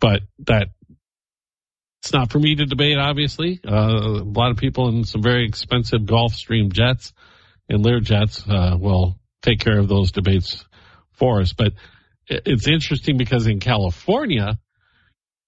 But 0.00 0.22
that 0.46 0.68
it's 2.02 2.12
not 2.12 2.30
for 2.30 2.38
me 2.38 2.54
to 2.54 2.64
debate, 2.64 2.98
obviously. 2.98 3.60
Uh, 3.66 3.72
a 3.72 4.24
lot 4.24 4.50
of 4.50 4.56
people 4.56 4.88
in 4.88 5.04
some 5.04 5.22
very 5.22 5.46
expensive 5.46 6.02
Gulfstream 6.02 6.72
jets 6.72 7.12
and 7.68 7.84
Lear 7.84 8.00
jets 8.00 8.44
uh, 8.48 8.76
will 8.78 9.18
take 9.42 9.60
care 9.60 9.78
of 9.78 9.88
those 9.88 10.12
debates 10.12 10.64
for 11.18 11.40
us. 11.40 11.52
But 11.52 11.72
it's 12.26 12.68
interesting 12.68 13.16
because 13.16 13.46
in 13.46 13.60
California, 13.60 14.58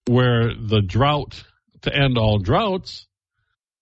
where 0.06 0.54
the 0.54 0.80
drought 0.80 1.42
to 1.82 1.94
end 1.94 2.18
all 2.18 2.38
droughts 2.38 3.06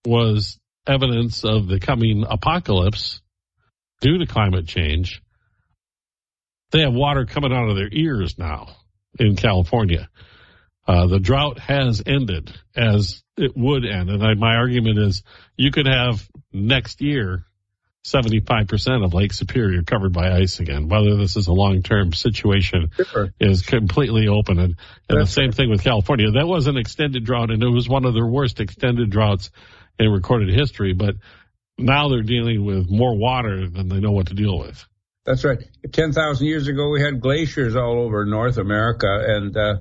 was 0.04 0.58
evidence 0.86 1.44
of 1.44 1.66
the 1.66 1.80
coming 1.80 2.24
apocalypse 2.28 3.20
due 4.00 4.18
to 4.18 4.26
climate 4.26 4.66
change, 4.66 5.22
they 6.70 6.80
have 6.80 6.92
water 6.92 7.24
coming 7.24 7.52
out 7.52 7.68
of 7.68 7.76
their 7.76 7.88
ears 7.90 8.36
now 8.38 8.68
in 9.18 9.36
California. 9.36 10.08
Uh, 10.86 11.06
the 11.06 11.20
drought 11.20 11.58
has 11.58 12.02
ended 12.06 12.50
as 12.74 13.22
it 13.36 13.52
would 13.54 13.84
end. 13.84 14.08
And 14.08 14.22
I, 14.22 14.34
my 14.34 14.54
argument 14.54 14.98
is 14.98 15.22
you 15.56 15.70
could 15.70 15.86
have 15.86 16.26
next 16.52 17.02
year 17.02 17.44
75% 18.12 19.04
of 19.04 19.14
Lake 19.14 19.32
Superior 19.32 19.82
covered 19.82 20.12
by 20.12 20.32
ice 20.32 20.60
again. 20.60 20.88
Whether 20.88 21.16
this 21.16 21.36
is 21.36 21.46
a 21.46 21.52
long-term 21.52 22.12
situation 22.12 22.90
sure. 22.96 23.32
is 23.38 23.62
completely 23.62 24.28
open. 24.28 24.58
And, 24.58 24.76
and 25.08 25.20
the 25.20 25.26
same 25.26 25.52
thing 25.52 25.70
with 25.70 25.82
California. 25.82 26.30
That 26.32 26.46
was 26.46 26.66
an 26.66 26.76
extended 26.76 27.24
drought 27.24 27.50
and 27.50 27.62
it 27.62 27.68
was 27.68 27.88
one 27.88 28.04
of 28.04 28.14
their 28.14 28.26
worst 28.26 28.60
extended 28.60 29.10
droughts 29.10 29.50
in 29.98 30.08
recorded 30.08 30.54
history. 30.54 30.94
But 30.94 31.16
now 31.78 32.08
they're 32.08 32.22
dealing 32.22 32.64
with 32.64 32.90
more 32.90 33.16
water 33.16 33.68
than 33.68 33.88
they 33.88 34.00
know 34.00 34.12
what 34.12 34.28
to 34.28 34.34
deal 34.34 34.58
with. 34.58 34.84
That's 35.24 35.44
right. 35.44 35.58
10,000 35.92 36.46
years 36.46 36.68
ago, 36.68 36.90
we 36.90 37.02
had 37.02 37.20
glaciers 37.20 37.76
all 37.76 38.00
over 38.00 38.24
North 38.24 38.56
America 38.56 39.06
and, 39.06 39.56
uh, 39.56 39.74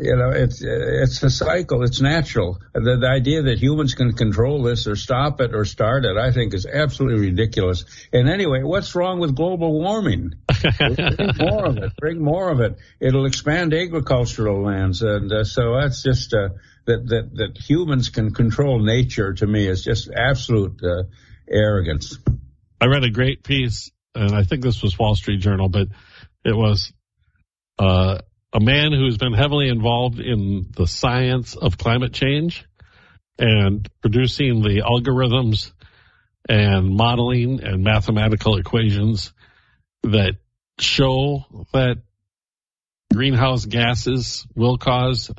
you 0.00 0.16
know, 0.16 0.30
it's 0.30 0.62
it's 0.62 1.22
a 1.22 1.30
cycle. 1.30 1.82
It's 1.82 2.00
natural. 2.00 2.58
The, 2.72 2.98
the, 3.00 3.08
idea 3.08 3.42
that 3.42 3.58
humans 3.58 3.94
can 3.94 4.12
control 4.12 4.62
this 4.62 4.86
or 4.86 4.94
stop 4.94 5.40
it 5.40 5.54
or 5.54 5.64
start 5.64 6.04
it, 6.04 6.16
I 6.16 6.32
think, 6.32 6.54
is 6.54 6.66
absolutely 6.66 7.30
ridiculous. 7.30 7.84
And 8.12 8.28
anyway, 8.28 8.62
what's 8.62 8.94
wrong 8.94 9.18
with 9.18 9.34
global 9.34 9.72
warming? 9.72 10.34
bring 10.78 11.36
more 11.38 11.66
of 11.66 11.78
it. 11.78 11.92
Bring 11.98 12.22
more 12.22 12.50
of 12.50 12.60
it. 12.60 12.78
It'll 13.00 13.26
expand 13.26 13.74
agricultural 13.74 14.62
lands, 14.62 15.02
and 15.02 15.32
uh, 15.32 15.44
so 15.44 15.80
that's 15.80 16.02
just 16.02 16.32
uh, 16.32 16.50
that 16.86 17.08
that 17.08 17.30
that 17.34 17.58
humans 17.58 18.08
can 18.08 18.32
control 18.32 18.78
nature. 18.78 19.32
To 19.34 19.46
me, 19.46 19.66
is 19.66 19.82
just 19.82 20.10
absolute 20.10 20.80
uh, 20.84 21.04
arrogance. 21.50 22.18
I 22.80 22.86
read 22.86 23.04
a 23.04 23.10
great 23.10 23.42
piece 23.42 23.90
and 24.14 24.34
I 24.34 24.42
think 24.44 24.62
this 24.62 24.82
was 24.82 24.98
Wall 24.98 25.14
Street 25.14 25.40
Journal, 25.40 25.68
but 25.68 25.88
it 26.44 26.54
was 26.54 26.92
uh, 27.78 28.18
a 28.52 28.60
man 28.60 28.92
who's 28.92 29.16
been 29.16 29.32
heavily 29.32 29.68
involved 29.68 30.20
in 30.20 30.66
the 30.76 30.86
science 30.86 31.56
of 31.56 31.78
climate 31.78 32.12
change 32.12 32.66
and 33.38 33.88
producing 34.02 34.62
the 34.62 34.82
algorithms 34.82 35.72
and 36.48 36.94
modeling 36.94 37.62
and 37.62 37.82
mathematical 37.82 38.56
equations 38.58 39.32
that 40.02 40.36
show 40.78 41.44
that 41.72 42.02
greenhouse 43.12 43.64
gases 43.64 44.46
will 44.54 44.76
cause 44.76 45.30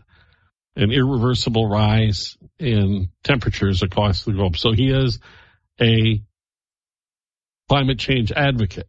an 0.75 0.91
irreversible 0.91 1.67
rise 1.69 2.37
in 2.57 3.09
temperatures 3.23 3.83
across 3.83 4.23
the 4.23 4.31
globe. 4.31 4.57
So 4.57 4.71
he 4.71 4.89
is 4.89 5.19
a 5.79 6.21
climate 7.69 7.99
change 7.99 8.31
advocate, 8.31 8.87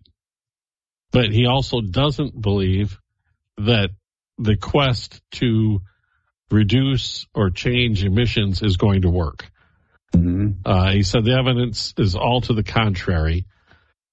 but 1.13 1.31
he 1.31 1.47
also 1.47 1.81
doesn't 1.81 2.41
believe 2.41 2.99
that 3.59 3.91
the 4.39 4.57
quest 4.57 5.21
to 5.33 5.81
reduce 6.51 7.27
or 7.35 7.51
change 7.51 8.05
emissions 8.05 8.63
is 8.63 8.77
going 8.77 9.03
to 9.03 9.11
work. 9.11 9.51
Mm-hmm. 10.15 10.61
Uh, 10.65 10.93
he 10.93 11.03
said 11.03 11.25
the 11.25 11.37
evidence 11.37 11.95
is 11.99 12.15
all 12.15 12.41
to 12.43 12.55
the 12.55 12.63
contrary. 12.63 13.47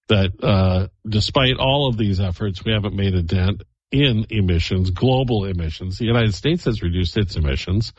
That 0.07 0.31
uh, 0.43 0.87
despite 1.07 1.57
all 1.57 1.87
of 1.87 1.97
these 1.97 2.19
efforts, 2.19 2.65
we 2.65 2.73
haven't 2.73 2.95
made 2.95 3.13
a 3.13 3.21
dent 3.21 3.63
in 3.91 4.25
emissions, 4.29 4.89
global 4.89 5.45
emissions. 5.45 5.97
The 5.97 6.05
United 6.05 6.33
States 6.33 6.65
has 6.65 6.81
reduced 6.81 7.17
its 7.17 7.35
emissions, 7.35 7.93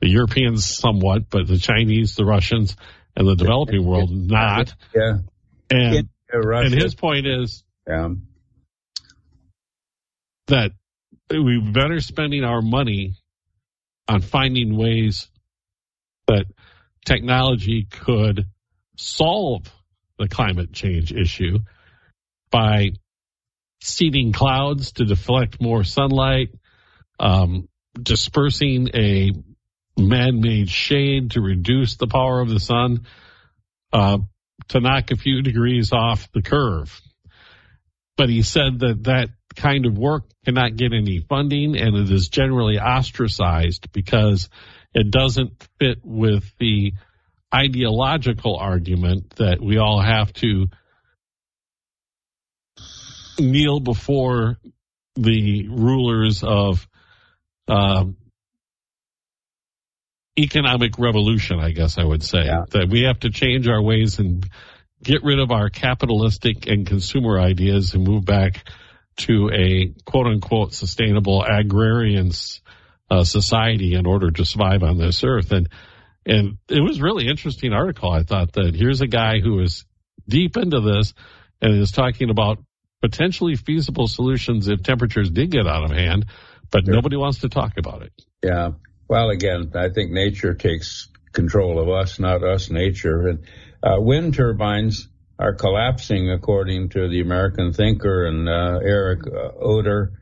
the 0.00 0.08
Europeans 0.08 0.66
somewhat, 0.66 1.30
but 1.30 1.46
the 1.46 1.58
Chinese, 1.58 2.14
the 2.14 2.24
Russians, 2.24 2.76
and 3.16 3.26
the 3.26 3.34
developing 3.34 3.84
world 3.84 4.10
not. 4.12 4.74
Yeah. 4.94 5.18
And, 5.70 6.08
and 6.32 6.74
his 6.74 6.94
point 6.94 7.26
is 7.26 7.64
yeah. 7.86 8.10
that 10.46 10.72
we 11.30 11.60
better 11.60 12.00
spending 12.00 12.44
our 12.44 12.62
money 12.62 13.14
on 14.08 14.22
finding 14.22 14.76
ways 14.76 15.28
that 16.26 16.46
technology 17.04 17.86
could 17.90 18.46
solve 18.96 19.62
the 20.18 20.28
climate 20.28 20.72
change 20.72 21.12
issue 21.12 21.58
by 22.50 22.90
seeding 23.80 24.32
clouds 24.32 24.92
to 24.92 25.04
deflect 25.04 25.60
more 25.60 25.84
sunlight, 25.84 26.48
um, 27.20 27.68
dispersing 28.00 28.88
a 28.94 29.32
man-made 29.96 30.68
shade 30.68 31.32
to 31.32 31.40
reduce 31.40 31.96
the 31.96 32.06
power 32.06 32.40
of 32.40 32.48
the 32.48 32.60
sun, 32.60 33.06
uh, 33.92 34.18
to 34.68 34.80
knock 34.80 35.10
a 35.10 35.16
few 35.16 35.42
degrees 35.42 35.92
off 35.92 36.30
the 36.32 36.42
curve. 36.42 37.00
But 38.16 38.28
he 38.28 38.42
said 38.42 38.80
that 38.80 39.04
that 39.04 39.28
kind 39.58 39.86
of 39.86 39.98
work 39.98 40.24
cannot 40.44 40.76
get 40.76 40.92
any 40.92 41.18
funding 41.28 41.76
and 41.76 41.96
it 41.96 42.10
is 42.10 42.28
generally 42.28 42.78
ostracized 42.78 43.92
because 43.92 44.48
it 44.94 45.10
doesn't 45.10 45.52
fit 45.78 45.98
with 46.04 46.44
the 46.58 46.92
ideological 47.54 48.56
argument 48.56 49.30
that 49.36 49.60
we 49.60 49.78
all 49.78 50.00
have 50.00 50.32
to 50.34 50.66
kneel 53.38 53.80
before 53.80 54.58
the 55.16 55.68
rulers 55.68 56.42
of 56.44 56.86
uh, 57.66 58.04
economic 60.38 60.98
revolution, 60.98 61.58
I 61.58 61.72
guess 61.72 61.98
I 61.98 62.04
would 62.04 62.22
say. 62.22 62.44
Yeah. 62.44 62.64
That 62.70 62.88
we 62.88 63.02
have 63.02 63.20
to 63.20 63.30
change 63.30 63.66
our 63.66 63.82
ways 63.82 64.18
and 64.18 64.48
get 65.02 65.22
rid 65.24 65.40
of 65.40 65.50
our 65.50 65.68
capitalistic 65.68 66.66
and 66.66 66.86
consumer 66.86 67.40
ideas 67.40 67.94
and 67.94 68.04
move 68.04 68.24
back 68.24 68.68
to 69.18 69.50
a 69.52 69.92
quote 70.04 70.26
unquote 70.26 70.74
sustainable 70.74 71.42
agrarian 71.42 72.30
uh, 73.10 73.24
society 73.24 73.94
in 73.94 74.06
order 74.06 74.30
to 74.30 74.44
survive 74.44 74.82
on 74.82 74.98
this 74.98 75.22
earth. 75.24 75.52
And 75.52 75.68
and 76.26 76.58
it 76.68 76.80
was 76.80 77.00
really 77.00 77.26
interesting 77.26 77.72
article. 77.72 78.10
I 78.10 78.22
thought 78.22 78.52
that 78.52 78.74
here's 78.74 79.00
a 79.00 79.06
guy 79.06 79.40
who 79.40 79.60
is 79.60 79.86
deep 80.28 80.56
into 80.56 80.80
this 80.80 81.14
and 81.62 81.74
is 81.74 81.90
talking 81.90 82.28
about 82.28 82.58
potentially 83.00 83.56
feasible 83.56 84.08
solutions 84.08 84.68
if 84.68 84.82
temperatures 84.82 85.30
did 85.30 85.50
get 85.50 85.66
out 85.66 85.84
of 85.84 85.90
hand, 85.90 86.26
but 86.70 86.84
sure. 86.84 86.94
nobody 86.94 87.16
wants 87.16 87.40
to 87.40 87.48
talk 87.48 87.78
about 87.78 88.02
it. 88.02 88.12
Yeah. 88.42 88.72
Well, 89.08 89.30
again, 89.30 89.72
I 89.74 89.88
think 89.88 90.10
nature 90.10 90.52
takes 90.54 91.08
control 91.32 91.80
of 91.80 91.88
us, 91.88 92.18
not 92.18 92.44
us 92.44 92.68
nature. 92.68 93.28
And 93.28 93.38
uh, 93.82 94.00
wind 94.00 94.34
turbines 94.34 95.08
are 95.38 95.54
collapsing, 95.54 96.30
according 96.30 96.90
to 96.90 97.08
the 97.08 97.20
American 97.20 97.72
thinker 97.72 98.26
and 98.26 98.48
uh, 98.48 98.80
Eric 98.82 99.20
uh, 99.26 99.64
Utter, 99.64 100.12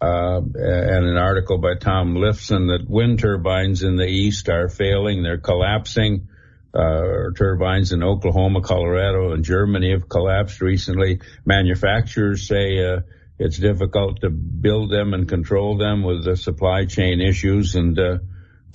uh, 0.00 0.36
and 0.36 1.06
an 1.06 1.16
article 1.16 1.58
by 1.58 1.74
Tom 1.80 2.14
Lifson 2.14 2.68
that 2.68 2.88
wind 2.88 3.18
turbines 3.18 3.82
in 3.82 3.96
the 3.96 4.06
east 4.06 4.48
are 4.48 4.68
failing; 4.68 5.22
they're 5.22 5.38
collapsing. 5.38 6.28
Uh, 6.74 7.32
turbines 7.34 7.92
in 7.92 8.02
Oklahoma, 8.02 8.60
Colorado, 8.60 9.32
and 9.32 9.42
Germany 9.42 9.92
have 9.92 10.10
collapsed 10.10 10.60
recently. 10.60 11.20
Manufacturers 11.46 12.46
say 12.46 12.84
uh, 12.84 13.00
it's 13.38 13.56
difficult 13.56 14.20
to 14.20 14.28
build 14.28 14.90
them 14.90 15.14
and 15.14 15.26
control 15.26 15.78
them 15.78 16.02
with 16.02 16.24
the 16.24 16.36
supply 16.36 16.84
chain 16.84 17.22
issues 17.22 17.76
and 17.76 17.98
uh, 17.98 18.18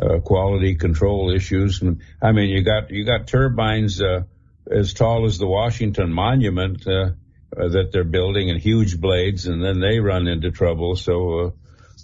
uh 0.01 0.19
quality 0.19 0.73
control 0.73 1.31
issues. 1.31 1.83
And 1.83 2.01
I 2.19 2.31
mean, 2.31 2.49
you 2.49 2.63
got 2.63 2.89
you 2.89 3.05
got 3.05 3.27
turbines 3.27 4.01
uh, 4.01 4.23
as 4.69 4.93
tall 4.93 5.25
as 5.25 5.37
the 5.37 5.47
Washington 5.47 6.11
Monument 6.11 6.85
uh, 6.87 7.11
uh, 7.57 7.67
that 7.69 7.89
they're 7.91 8.03
building 8.03 8.49
and 8.49 8.59
huge 8.59 8.99
blades, 8.99 9.47
and 9.47 9.63
then 9.63 9.79
they 9.79 9.99
run 9.99 10.27
into 10.27 10.51
trouble. 10.51 10.95
So 10.95 11.53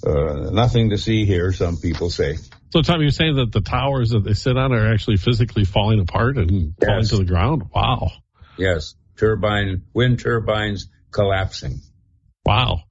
uh, 0.05 0.09
uh, 0.09 0.49
nothing 0.51 0.91
to 0.91 0.97
see 0.97 1.25
here. 1.25 1.51
Some 1.53 1.77
people 1.77 2.09
say. 2.09 2.37
So, 2.71 2.81
Tom, 2.81 3.01
you're 3.01 3.11
saying 3.11 3.37
that 3.37 3.51
the 3.51 3.61
towers 3.61 4.09
that 4.09 4.23
they 4.23 4.33
sit 4.33 4.57
on 4.57 4.73
are 4.73 4.93
actually 4.93 5.17
physically 5.17 5.63
falling 5.63 5.99
apart 5.99 6.37
and 6.37 6.73
yes. 6.81 6.87
falling 6.87 7.05
to 7.05 7.17
the 7.17 7.23
ground? 7.23 7.63
Wow. 7.73 8.11
Yes. 8.57 8.95
Turbine, 9.17 9.83
wind 9.93 10.19
turbines 10.19 10.89
collapsing. 11.11 11.79
Wow. 12.45 12.81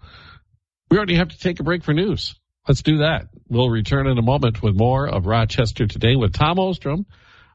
We 0.90 0.96
already 0.96 1.16
have 1.16 1.28
to 1.28 1.38
take 1.38 1.60
a 1.60 1.62
break 1.62 1.84
for 1.84 1.92
news. 1.92 2.34
Let's 2.66 2.82
do 2.82 2.98
that. 2.98 3.28
We'll 3.48 3.70
return 3.70 4.06
in 4.06 4.18
a 4.18 4.22
moment 4.22 4.62
with 4.62 4.74
more 4.74 5.06
of 5.06 5.26
Rochester 5.26 5.86
Today 5.86 6.16
with 6.16 6.32
Tom 6.32 6.58
Ostrom. 6.58 7.06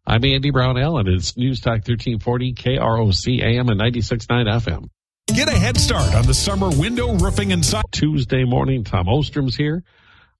I'm 0.05 0.25
Andy 0.25 0.49
Brownell, 0.49 0.97
and 0.97 1.07
it's 1.07 1.37
News 1.37 1.59
Talk 1.59 1.87
1340 1.87 2.53
KROC 2.53 3.43
AM 3.43 3.69
and 3.69 3.79
96.9 3.79 4.47
FM. 4.47 4.89
Get 5.27 5.47
a 5.47 5.51
head 5.51 5.77
start 5.77 6.15
on 6.15 6.25
the 6.25 6.33
summer 6.33 6.69
window 6.69 7.13
roofing 7.13 7.51
and 7.53 7.63
siding. 7.63 7.83
Tuesday 7.91 8.43
morning, 8.43 8.83
Tom 8.83 9.07
Ostrom's 9.07 9.55
here. 9.55 9.83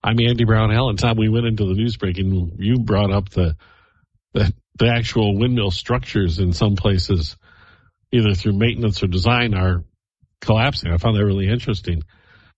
I'm 0.04 0.20
Andy 0.20 0.46
Brownell, 0.46 0.90
and 0.90 0.98
Tom, 0.98 1.16
we 1.16 1.30
went 1.30 1.46
into 1.46 1.66
the 1.66 1.76
news 1.76 1.96
break, 1.96 2.18
and 2.18 2.54
you 2.58 2.80
brought 2.80 3.12
up 3.12 3.30
the, 3.30 3.56
the 4.34 4.52
the 4.80 4.88
actual 4.88 5.38
windmill 5.38 5.70
structures 5.70 6.40
in 6.40 6.54
some 6.54 6.76
places, 6.76 7.38
either 8.12 8.34
through 8.34 8.58
maintenance 8.58 9.04
or 9.04 9.08
design, 9.08 9.54
are 9.54 9.84
collapsing. 10.42 10.92
I 10.92 10.98
found 10.98 11.18
that 11.18 11.26
really 11.26 11.48
interesting. 11.48 12.02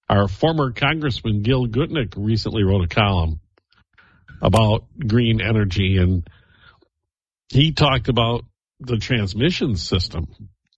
Our 0.09 0.29
former 0.29 0.71
Congressman 0.71 1.41
Gil 1.41 1.67
Gutknecht 1.67 2.13
recently 2.15 2.63
wrote 2.63 2.85
a 2.85 2.87
column 2.87 3.41
about 4.41 4.85
green 5.05 5.41
energy, 5.41 5.97
and 5.97 6.25
he 7.53 7.71
talked 7.71 8.09
about 8.09 8.45
the 8.79 8.97
transmission 8.97 9.75
system 9.75 10.27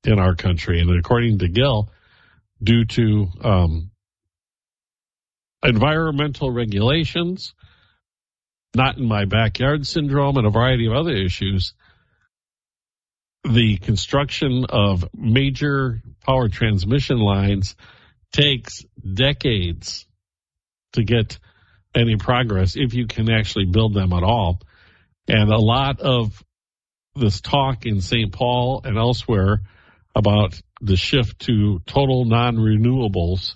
in 0.03 0.19
our 0.19 0.35
country. 0.35 0.81
And 0.81 0.99
according 0.99 1.39
to 1.39 1.47
Gil, 1.47 1.89
due 2.61 2.83
to 2.83 3.27
um, 3.41 3.91
environmental 5.63 6.51
regulations, 6.51 7.53
not 8.75 8.97
in 8.97 9.05
my 9.05 9.23
backyard 9.23 9.87
syndrome, 9.87 10.35
and 10.35 10.45
a 10.45 10.49
variety 10.49 10.87
of 10.87 10.93
other 10.93 11.13
issues, 11.13 11.73
the 13.45 13.77
construction 13.77 14.65
of 14.67 15.07
major 15.15 16.01
power 16.25 16.49
transmission 16.49 17.19
lines 17.19 17.75
takes 18.33 18.83
decades 19.13 20.05
to 20.91 21.05
get 21.05 21.39
any 21.95 22.17
progress 22.17 22.75
if 22.75 22.93
you 22.93 23.07
can 23.07 23.31
actually 23.31 23.65
build 23.65 23.93
them 23.93 24.11
at 24.11 24.23
all. 24.23 24.59
And 25.29 25.49
a 25.49 25.57
lot 25.57 26.01
of 26.01 26.43
this 27.15 27.41
talk 27.41 27.85
in 27.85 28.01
St. 28.01 28.31
Paul 28.31 28.81
and 28.83 28.97
elsewhere 28.97 29.61
about 30.13 30.59
the 30.81 30.97
shift 30.97 31.39
to 31.39 31.79
total 31.85 32.25
non 32.25 32.57
renewables 32.57 33.55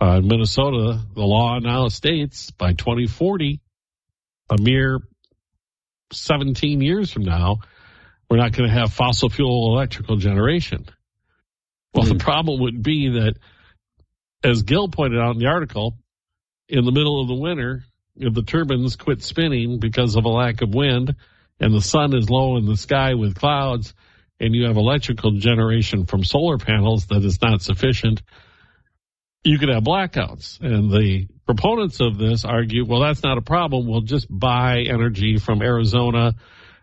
uh, 0.00 0.16
in 0.18 0.28
Minnesota, 0.28 0.98
the 1.14 1.22
law 1.22 1.58
now 1.58 1.88
states 1.88 2.50
by 2.50 2.72
2040, 2.72 3.60
a 4.48 4.56
mere 4.58 4.98
17 6.12 6.80
years 6.80 7.12
from 7.12 7.24
now, 7.24 7.58
we're 8.28 8.38
not 8.38 8.52
going 8.52 8.68
to 8.68 8.74
have 8.74 8.92
fossil 8.92 9.28
fuel 9.28 9.74
electrical 9.74 10.16
generation. 10.16 10.86
Well, 11.94 12.04
mm-hmm. 12.04 12.16
the 12.16 12.24
problem 12.24 12.60
would 12.62 12.82
be 12.82 13.10
that, 13.10 13.34
as 14.42 14.62
Gil 14.62 14.88
pointed 14.88 15.20
out 15.20 15.34
in 15.34 15.38
the 15.38 15.48
article, 15.48 15.98
in 16.68 16.84
the 16.84 16.92
middle 16.92 17.20
of 17.20 17.28
the 17.28 17.34
winter, 17.34 17.84
if 18.16 18.32
the 18.32 18.42
turbines 18.42 18.96
quit 18.96 19.22
spinning 19.22 19.80
because 19.80 20.16
of 20.16 20.24
a 20.24 20.28
lack 20.28 20.62
of 20.62 20.74
wind 20.74 21.14
and 21.60 21.74
the 21.74 21.80
sun 21.80 22.16
is 22.16 22.30
low 22.30 22.56
in 22.56 22.66
the 22.66 22.76
sky 22.76 23.14
with 23.14 23.34
clouds 23.34 23.94
and 24.40 24.54
you 24.54 24.64
have 24.66 24.76
electrical 24.76 25.32
generation 25.32 26.06
from 26.06 26.24
solar 26.24 26.56
panels 26.56 27.06
that 27.06 27.22
is 27.24 27.40
not 27.42 27.60
sufficient, 27.60 28.22
you 29.44 29.58
could 29.58 29.68
have 29.68 29.84
blackouts. 29.84 30.60
And 30.60 30.90
the 30.90 31.28
proponents 31.44 32.00
of 32.00 32.16
this 32.16 32.44
argue, 32.44 32.86
well, 32.86 33.00
that's 33.00 33.22
not 33.22 33.38
a 33.38 33.42
problem. 33.42 33.86
We'll 33.86 34.00
just 34.00 34.26
buy 34.30 34.80
energy 34.80 35.36
from 35.36 35.62
Arizona 35.62 36.34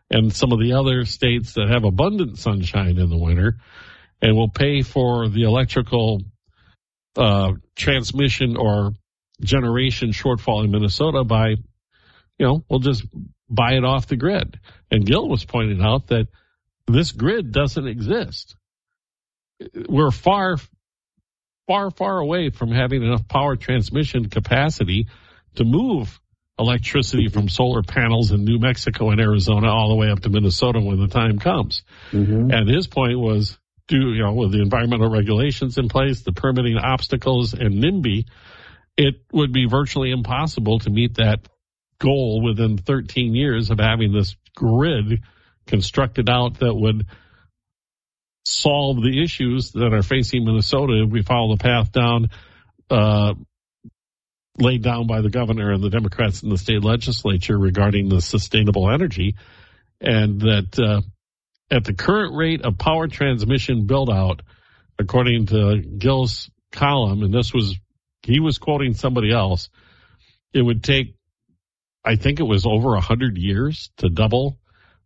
and 0.09 0.31
some 0.33 0.51
of 0.51 0.59
the 0.59 0.73
other 0.73 1.05
states 1.05 1.53
that 1.53 1.69
have 1.69 1.83
abundant 1.83 2.37
sunshine 2.37 2.97
in 2.97 3.09
the 3.09 3.17
winter, 3.17 3.57
and 4.21 4.35
we'll 4.35 4.47
pay 4.47 4.81
for 4.81 5.27
the 5.27 5.43
electrical 5.43 6.21
uh, 7.17 7.53
transmission 7.75 8.55
or 8.55 8.93
generation 9.41 10.11
shortfall 10.11 10.63
in 10.63 10.71
Minnesota 10.71 11.23
by, 11.23 11.49
you 11.49 12.45
know, 12.45 12.63
we'll 12.69 12.79
just 12.79 13.03
buy 13.49 13.73
it 13.73 13.83
off 13.83 14.07
the 14.07 14.15
grid. 14.15 14.59
And 14.91 15.05
Gil 15.05 15.27
was 15.27 15.45
pointing 15.45 15.81
out 15.81 16.07
that 16.07 16.27
this 16.87 17.11
grid 17.11 17.51
doesn't 17.51 17.87
exist. 17.87 18.55
We're 19.89 20.11
far 20.11 20.57
far, 21.67 21.91
far 21.91 22.17
away 22.17 22.49
from 22.49 22.71
having 22.71 23.03
enough 23.03 23.27
power 23.27 23.55
transmission 23.55 24.29
capacity 24.29 25.07
to 25.55 25.63
move 25.63 26.19
electricity 26.57 27.27
from 27.27 27.49
solar 27.49 27.83
panels 27.83 28.31
in 28.31 28.43
New 28.43 28.57
Mexico 28.57 29.11
and 29.11 29.19
Arizona 29.19 29.67
all 29.67 29.89
the 29.89 29.95
way 29.95 30.09
up 30.09 30.21
to 30.21 30.29
Minnesota 30.29 30.79
when 30.79 30.99
the 30.99 31.07
time 31.07 31.37
comes. 31.37 31.83
Mm-hmm. 32.11 32.51
And 32.51 32.69
his 32.69 32.87
point 32.87 33.19
was, 33.19 33.57
do 33.87 33.97
you 33.97 34.23
know, 34.23 34.33
with 34.33 34.51
the 34.51 34.61
environmental 34.61 35.09
regulations 35.09 35.77
in 35.77 35.87
place, 35.87 36.21
the 36.21 36.31
permitting 36.31 36.77
obstacles, 36.77 37.53
and 37.53 37.83
NIMBY, 37.83 38.25
it 38.97 39.15
would 39.31 39.53
be 39.53 39.67
virtually 39.67 40.11
impossible 40.11 40.79
to 40.79 40.89
meet 40.89 41.15
that 41.15 41.47
goal 41.99 42.41
within 42.41 42.77
13 42.77 43.35
years 43.35 43.69
of 43.69 43.79
having 43.79 44.13
this 44.13 44.35
grid 44.55 45.21
constructed 45.65 46.29
out 46.29 46.59
that 46.59 46.73
would 46.73 47.05
solve 48.45 49.01
the 49.01 49.21
issues 49.21 49.71
that 49.71 49.93
are 49.93 50.03
facing 50.03 50.45
Minnesota 50.45 51.03
if 51.03 51.11
we 51.11 51.21
follow 51.21 51.55
the 51.55 51.63
path 51.63 51.91
down 51.91 52.29
uh, 52.89 53.33
laid 54.57 54.81
down 54.81 55.07
by 55.07 55.21
the 55.21 55.29
governor 55.29 55.71
and 55.71 55.83
the 55.83 55.89
Democrats 55.89 56.43
in 56.43 56.49
the 56.49 56.57
state 56.57 56.83
legislature 56.83 57.57
regarding 57.57 58.09
the 58.09 58.21
sustainable 58.21 58.89
energy, 58.89 59.35
and 60.01 60.41
that 60.41 60.79
uh, 60.79 61.01
at 61.69 61.83
the 61.83 61.93
current 61.93 62.35
rate 62.35 62.61
of 62.61 62.77
power 62.77 63.07
transmission 63.07 63.85
build 63.85 64.09
out, 64.09 64.41
according 64.97 65.47
to 65.47 65.81
Gil's 65.97 66.49
column, 66.71 67.23
and 67.23 67.33
this 67.33 67.53
was 67.53 67.75
he 68.23 68.39
was 68.39 68.57
quoting 68.57 68.93
somebody 68.93 69.31
else, 69.31 69.69
it 70.53 70.61
would 70.61 70.83
take, 70.83 71.15
I 72.03 72.15
think 72.15 72.39
it 72.39 72.43
was 72.43 72.65
over 72.65 72.95
a 72.95 73.01
hundred 73.01 73.37
years 73.37 73.91
to 73.97 74.09
double 74.09 74.59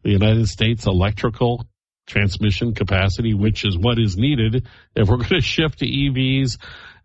the 0.03 0.11
United 0.11 0.47
States 0.47 0.85
electrical 0.85 1.65
transmission 2.07 2.73
capacity, 2.73 3.33
which 3.33 3.65
is 3.65 3.77
what 3.77 3.99
is 3.99 4.17
needed 4.17 4.67
if 4.95 5.07
we're 5.07 5.17
going 5.25 5.29
to 5.29 5.41
shift 5.41 5.79
to 5.79 5.85
EVs 5.85 6.57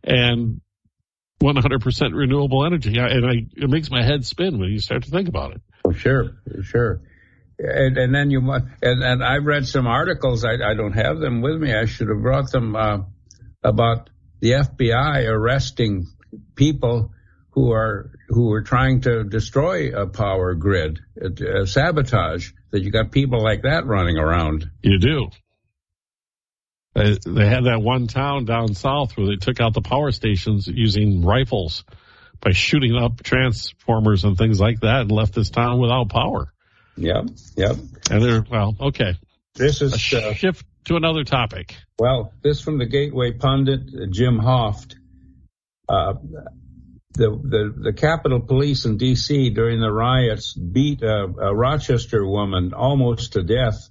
and 0.03 0.61
100% 1.42 2.14
renewable 2.14 2.64
energy. 2.64 2.99
And 2.99 3.27
I, 3.27 3.46
it 3.57 3.68
makes 3.68 3.90
my 3.90 4.03
head 4.03 4.25
spin 4.25 4.59
when 4.59 4.70
you 4.70 4.81
start 4.81 5.05
to 5.05 5.11
think 5.11 5.29
about 5.29 5.53
it. 5.53 5.61
Oh, 5.85 5.92
sure, 5.92 6.37
sure. 6.62 7.03
And, 7.59 7.96
and 7.96 8.14
then 8.14 8.31
you 8.31 8.40
and, 8.51 9.03
and 9.03 9.25
I 9.25 9.37
read 9.38 9.66
some 9.66 9.87
articles. 9.87 10.44
I, 10.44 10.55
I 10.55 10.75
don't 10.75 10.92
have 10.92 11.18
them 11.18 11.40
with 11.40 11.57
me. 11.57 11.75
I 11.75 11.87
should 11.87 12.09
have 12.09 12.20
brought 12.20 12.51
them 12.51 12.77
uh, 12.77 12.99
about 13.62 14.11
the 14.40 14.53
FBI 14.53 15.27
arresting 15.27 16.07
people 16.55 17.12
who 17.57 17.73
are 17.73 18.12
who 18.29 18.53
are 18.53 18.62
trying 18.62 19.01
to 19.01 19.25
destroy 19.25 19.90
a 20.01 20.07
power 20.07 20.55
grid, 20.55 21.01
uh, 21.21 21.64
sabotage 21.64 22.53
that 22.71 22.83
you 22.83 22.90
got 22.92 23.11
people 23.11 23.42
like 23.42 23.62
that 23.62 23.87
running 23.87 24.19
around. 24.19 24.71
You 24.83 24.99
do. 24.99 25.31
They, 26.95 27.16
they 27.27 27.49
had 27.49 27.64
that 27.64 27.81
one 27.83 28.07
town 28.07 28.45
down 28.45 28.75
south 28.75 29.16
where 29.16 29.27
they 29.27 29.37
took 29.37 29.61
out 29.61 29.75
the 29.75 29.81
power 29.81 30.12
stations 30.12 30.66
using 30.66 31.25
rifles, 31.25 31.85
by 32.40 32.53
shooting 32.53 32.95
up 32.95 33.23
transformers 33.23 34.25
and 34.25 34.37
things 34.37 34.61
like 34.61 34.81
that 34.81 35.03
and 35.03 35.12
left 35.12 35.35
this 35.35 35.51
town 35.51 35.81
without 35.81 36.11
power. 36.11 36.53
Yep, 36.97 37.25
yep. 37.57 37.77
And 38.11 38.23
they're, 38.23 38.45
well, 38.51 38.77
okay. 38.81 39.14
This 39.55 39.81
is 39.81 39.95
uh, 39.95 40.35
shift 40.35 40.66
to 40.85 40.97
another 40.97 41.25
topic. 41.25 41.75
Well, 41.99 42.33
this 42.42 42.61
from 42.61 42.79
the 42.79 42.87
Gateway 42.87 43.33
pundit, 43.33 44.11
Jim 44.11 44.38
Hoft. 44.38 44.97
Uh, 45.88 46.14
the, 47.16 47.31
the, 47.31 47.74
the 47.90 47.92
Capitol 47.92 48.40
Police 48.40 48.85
in 48.85 48.96
D.C. 48.96 49.50
during 49.50 49.81
the 49.81 49.90
riots 49.90 50.55
beat 50.55 51.02
a, 51.02 51.24
a 51.24 51.55
Rochester 51.55 52.26
woman 52.26 52.72
almost 52.74 53.33
to 53.33 53.42
death. 53.42 53.88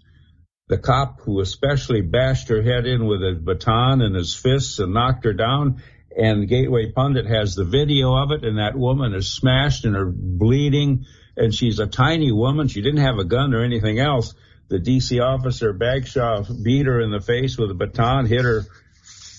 The 0.67 0.77
cop 0.77 1.21
who 1.21 1.41
especially 1.41 2.01
bashed 2.01 2.49
her 2.49 2.61
head 2.61 2.85
in 2.85 3.05
with 3.05 3.21
a 3.21 3.39
baton 3.39 4.01
and 4.01 4.15
his 4.15 4.35
fists 4.35 4.79
and 4.79 4.93
knocked 4.93 5.25
her 5.25 5.33
down. 5.33 5.81
And 6.17 6.47
Gateway 6.47 6.91
Pundit 6.91 7.27
has 7.27 7.55
the 7.55 7.65
video 7.65 8.15
of 8.15 8.31
it, 8.31 8.45
and 8.45 8.57
that 8.57 8.77
woman 8.77 9.13
is 9.13 9.31
smashed 9.31 9.85
and 9.85 9.95
her 9.95 10.05
bleeding. 10.05 11.05
And 11.35 11.53
she's 11.53 11.79
a 11.79 11.87
tiny 11.87 12.31
woman. 12.31 12.67
She 12.67 12.81
didn't 12.81 13.03
have 13.03 13.19
a 13.19 13.25
gun 13.25 13.53
or 13.53 13.63
anything 13.63 13.99
else. 13.99 14.33
The 14.69 14.79
DC 14.79 15.21
officer 15.21 15.73
Bagshaw 15.73 16.45
beat 16.63 16.85
her 16.85 17.01
in 17.01 17.11
the 17.11 17.19
face 17.19 17.57
with 17.57 17.69
a 17.69 17.75
baton, 17.75 18.25
hit 18.25 18.41
her, 18.41 18.63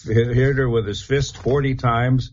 hit, 0.05 0.29
hit 0.29 0.57
her 0.57 0.69
with 0.69 0.87
his 0.87 1.03
fist 1.03 1.39
40 1.39 1.75
times. 1.77 2.31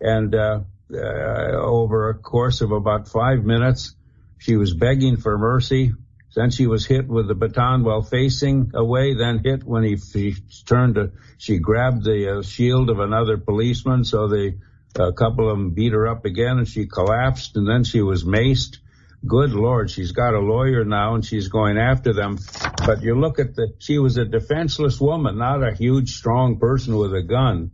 And, 0.00 0.34
uh, 0.34 0.60
uh, 0.92 1.56
over 1.56 2.10
a 2.10 2.14
course 2.14 2.60
of 2.60 2.72
about 2.72 3.08
five 3.08 3.44
minutes, 3.44 3.94
she 4.38 4.56
was 4.56 4.74
begging 4.74 5.16
for 5.16 5.38
mercy. 5.38 5.92
Then 6.34 6.50
she 6.50 6.66
was 6.66 6.84
hit 6.84 7.08
with 7.08 7.28
the 7.28 7.34
baton 7.34 7.82
while 7.82 8.02
facing 8.02 8.72
away, 8.74 9.14
then 9.14 9.40
hit 9.42 9.64
when 9.64 9.84
he, 9.84 9.96
he 10.12 10.34
turned 10.66 10.96
to, 10.96 11.12
she 11.38 11.58
grabbed 11.58 12.04
the 12.04 12.38
uh, 12.38 12.42
shield 12.42 12.90
of 12.90 13.00
another 13.00 13.38
policeman. 13.38 14.04
So 14.04 14.28
the, 14.28 14.58
a 14.96 15.12
couple 15.12 15.50
of 15.50 15.56
them 15.56 15.70
beat 15.70 15.92
her 15.92 16.06
up 16.06 16.26
again 16.26 16.58
and 16.58 16.68
she 16.68 16.86
collapsed 16.86 17.56
and 17.56 17.66
then 17.66 17.84
she 17.84 18.02
was 18.02 18.24
maced 18.24 18.78
good 19.26 19.52
Lord, 19.52 19.90
she's 19.90 20.12
got 20.12 20.34
a 20.34 20.38
lawyer 20.38 20.84
now 20.84 21.14
and 21.14 21.24
she's 21.24 21.48
going 21.48 21.78
after 21.78 22.12
them. 22.12 22.38
But 22.84 23.02
you 23.02 23.18
look 23.18 23.38
at 23.38 23.54
the, 23.54 23.74
she 23.78 23.98
was 23.98 24.16
a 24.16 24.24
defenseless 24.24 25.00
woman, 25.00 25.38
not 25.38 25.66
a 25.66 25.74
huge, 25.74 26.16
strong 26.16 26.58
person 26.58 26.96
with 26.96 27.14
a 27.14 27.22
gun. 27.22 27.70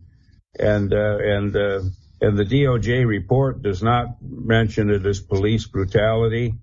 And, 0.58 0.92
uh, 0.92 1.18
and, 1.18 1.56
uh, 1.56 1.80
and 2.22 2.38
the 2.38 2.44
DOJ 2.44 3.04
report 3.04 3.62
does 3.62 3.82
not 3.82 4.22
mention 4.22 4.90
it 4.90 5.04
as 5.04 5.20
police 5.20 5.66
brutality. 5.66 6.54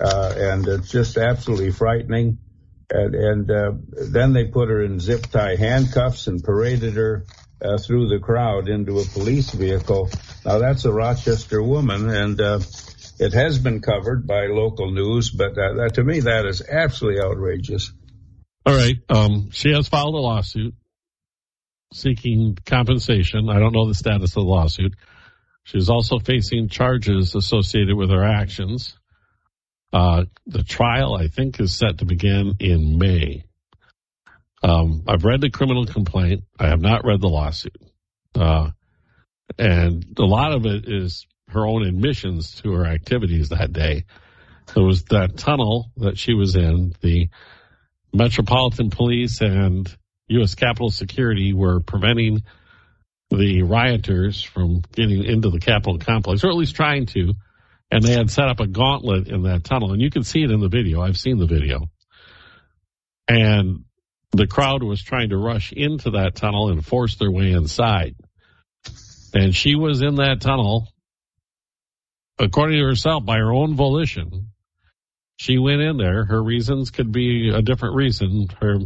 Uh, 0.00 0.34
and 0.34 0.66
it's 0.66 0.90
just 0.90 1.18
absolutely 1.18 1.70
frightening. 1.70 2.38
And, 2.90 3.14
and, 3.14 3.50
uh, 3.50 3.72
then 4.10 4.32
they 4.32 4.46
put 4.46 4.70
her 4.70 4.82
in 4.82 4.98
zip 4.98 5.26
tie 5.26 5.56
handcuffs 5.56 6.26
and 6.26 6.42
paraded 6.42 6.94
her, 6.94 7.26
uh, 7.62 7.76
through 7.78 8.08
the 8.08 8.18
crowd 8.18 8.68
into 8.68 8.98
a 8.98 9.04
police 9.04 9.50
vehicle. 9.50 10.10
Now 10.44 10.58
that's 10.58 10.86
a 10.86 10.92
Rochester 10.92 11.62
woman 11.62 12.08
and, 12.08 12.40
uh, 12.40 12.60
it 13.20 13.32
has 13.34 13.58
been 13.58 13.80
covered 13.80 14.26
by 14.26 14.46
local 14.46 14.90
news, 14.90 15.30
but 15.30 15.52
uh, 15.52 15.74
that, 15.74 15.92
to 15.94 16.02
me, 16.02 16.20
that 16.20 16.46
is 16.46 16.62
absolutely 16.66 17.22
outrageous. 17.22 17.92
All 18.66 18.74
right. 18.74 18.96
Um, 19.08 19.50
she 19.52 19.72
has 19.72 19.86
filed 19.86 20.14
a 20.14 20.18
lawsuit 20.18 20.74
seeking 21.92 22.56
compensation. 22.64 23.48
I 23.48 23.58
don't 23.58 23.72
know 23.72 23.88
the 23.88 23.94
status 23.94 24.30
of 24.30 24.42
the 24.42 24.48
lawsuit. 24.48 24.94
She 25.64 25.78
She's 25.78 25.90
also 25.90 26.18
facing 26.18 26.68
charges 26.68 27.34
associated 27.34 27.96
with 27.96 28.10
her 28.10 28.24
actions. 28.24 28.98
Uh, 29.92 30.24
the 30.46 30.62
trial, 30.62 31.14
I 31.14 31.28
think, 31.28 31.60
is 31.60 31.76
set 31.76 31.98
to 31.98 32.04
begin 32.04 32.56
in 32.58 32.98
May. 32.98 33.44
Um, 34.62 35.04
I've 35.06 35.24
read 35.24 35.40
the 35.40 35.50
criminal 35.50 35.86
complaint. 35.86 36.44
I 36.58 36.68
have 36.68 36.80
not 36.80 37.04
read 37.04 37.20
the 37.20 37.28
lawsuit. 37.28 37.76
Uh, 38.34 38.70
and 39.58 40.04
a 40.18 40.24
lot 40.24 40.52
of 40.52 40.66
it 40.66 40.88
is 40.88 41.26
her 41.48 41.66
own 41.66 41.86
admissions 41.86 42.60
to 42.62 42.72
her 42.72 42.86
activities 42.86 43.50
that 43.50 43.72
day. 43.72 44.04
There 44.74 44.82
was 44.82 45.04
that 45.04 45.36
tunnel 45.36 45.90
that 45.98 46.18
she 46.18 46.34
was 46.34 46.56
in. 46.56 46.94
The 47.00 47.28
Metropolitan 48.12 48.90
Police 48.90 49.40
and 49.40 49.94
U.S. 50.28 50.54
Capitol 50.54 50.90
Security 50.90 51.52
were 51.52 51.80
preventing 51.80 52.42
the 53.30 53.62
rioters 53.62 54.42
from 54.42 54.82
getting 54.92 55.24
into 55.24 55.50
the 55.50 55.60
Capitol 55.60 55.98
complex, 55.98 56.44
or 56.44 56.48
at 56.48 56.56
least 56.56 56.76
trying 56.76 57.06
to. 57.06 57.34
And 57.90 58.02
they 58.02 58.12
had 58.12 58.30
set 58.30 58.48
up 58.48 58.60
a 58.60 58.66
gauntlet 58.66 59.28
in 59.28 59.42
that 59.42 59.64
tunnel, 59.64 59.92
and 59.92 60.00
you 60.00 60.10
can 60.10 60.24
see 60.24 60.42
it 60.42 60.50
in 60.50 60.60
the 60.60 60.68
video. 60.68 61.00
I've 61.00 61.18
seen 61.18 61.38
the 61.38 61.46
video. 61.46 61.90
And 63.28 63.84
the 64.32 64.46
crowd 64.46 64.82
was 64.82 65.02
trying 65.02 65.30
to 65.30 65.36
rush 65.36 65.72
into 65.72 66.12
that 66.12 66.34
tunnel 66.34 66.70
and 66.70 66.84
force 66.84 67.16
their 67.16 67.30
way 67.30 67.52
inside. 67.52 68.16
And 69.32 69.54
she 69.54 69.74
was 69.74 70.02
in 70.02 70.16
that 70.16 70.40
tunnel 70.40 70.88
according 72.38 72.78
to 72.78 72.86
herself, 72.86 73.24
by 73.24 73.38
her 73.38 73.52
own 73.52 73.74
volition, 73.74 74.50
she 75.36 75.58
went 75.58 75.80
in 75.80 75.96
there. 75.96 76.24
Her 76.24 76.42
reasons 76.42 76.90
could 76.90 77.12
be 77.12 77.50
a 77.50 77.62
different 77.62 77.96
reason. 77.96 78.48
Her, 78.60 78.78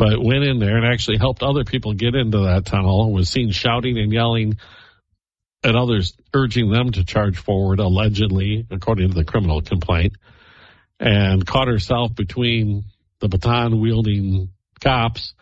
but 0.00 0.18
went 0.18 0.44
in 0.44 0.58
there 0.58 0.78
and 0.78 0.86
actually 0.86 1.18
helped 1.18 1.42
other 1.42 1.62
people 1.62 1.92
get 1.92 2.14
into 2.14 2.38
that 2.38 2.64
tunnel. 2.64 3.12
Was 3.12 3.28
seen 3.28 3.50
shouting 3.50 3.98
and 3.98 4.10
yelling 4.10 4.56
at 5.62 5.76
others, 5.76 6.16
urging 6.32 6.70
them 6.70 6.90
to 6.92 7.04
charge 7.04 7.36
forward, 7.36 7.80
allegedly, 7.80 8.66
according 8.70 9.10
to 9.10 9.14
the 9.14 9.26
criminal 9.26 9.60
complaint, 9.60 10.14
and 10.98 11.46
caught 11.46 11.68
herself 11.68 12.14
between 12.14 12.84
the 13.20 13.28
baton 13.28 13.78
wielding 13.78 14.48
cops 14.80 15.34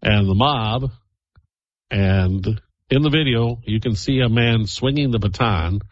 and 0.00 0.26
the 0.26 0.34
mob. 0.34 0.90
And 1.90 2.62
in 2.88 3.02
the 3.02 3.10
video, 3.10 3.60
you 3.66 3.78
can 3.78 3.94
see 3.94 4.20
a 4.20 4.30
man 4.30 4.66
swinging 4.66 5.10
the 5.10 5.18
baton 5.18 5.82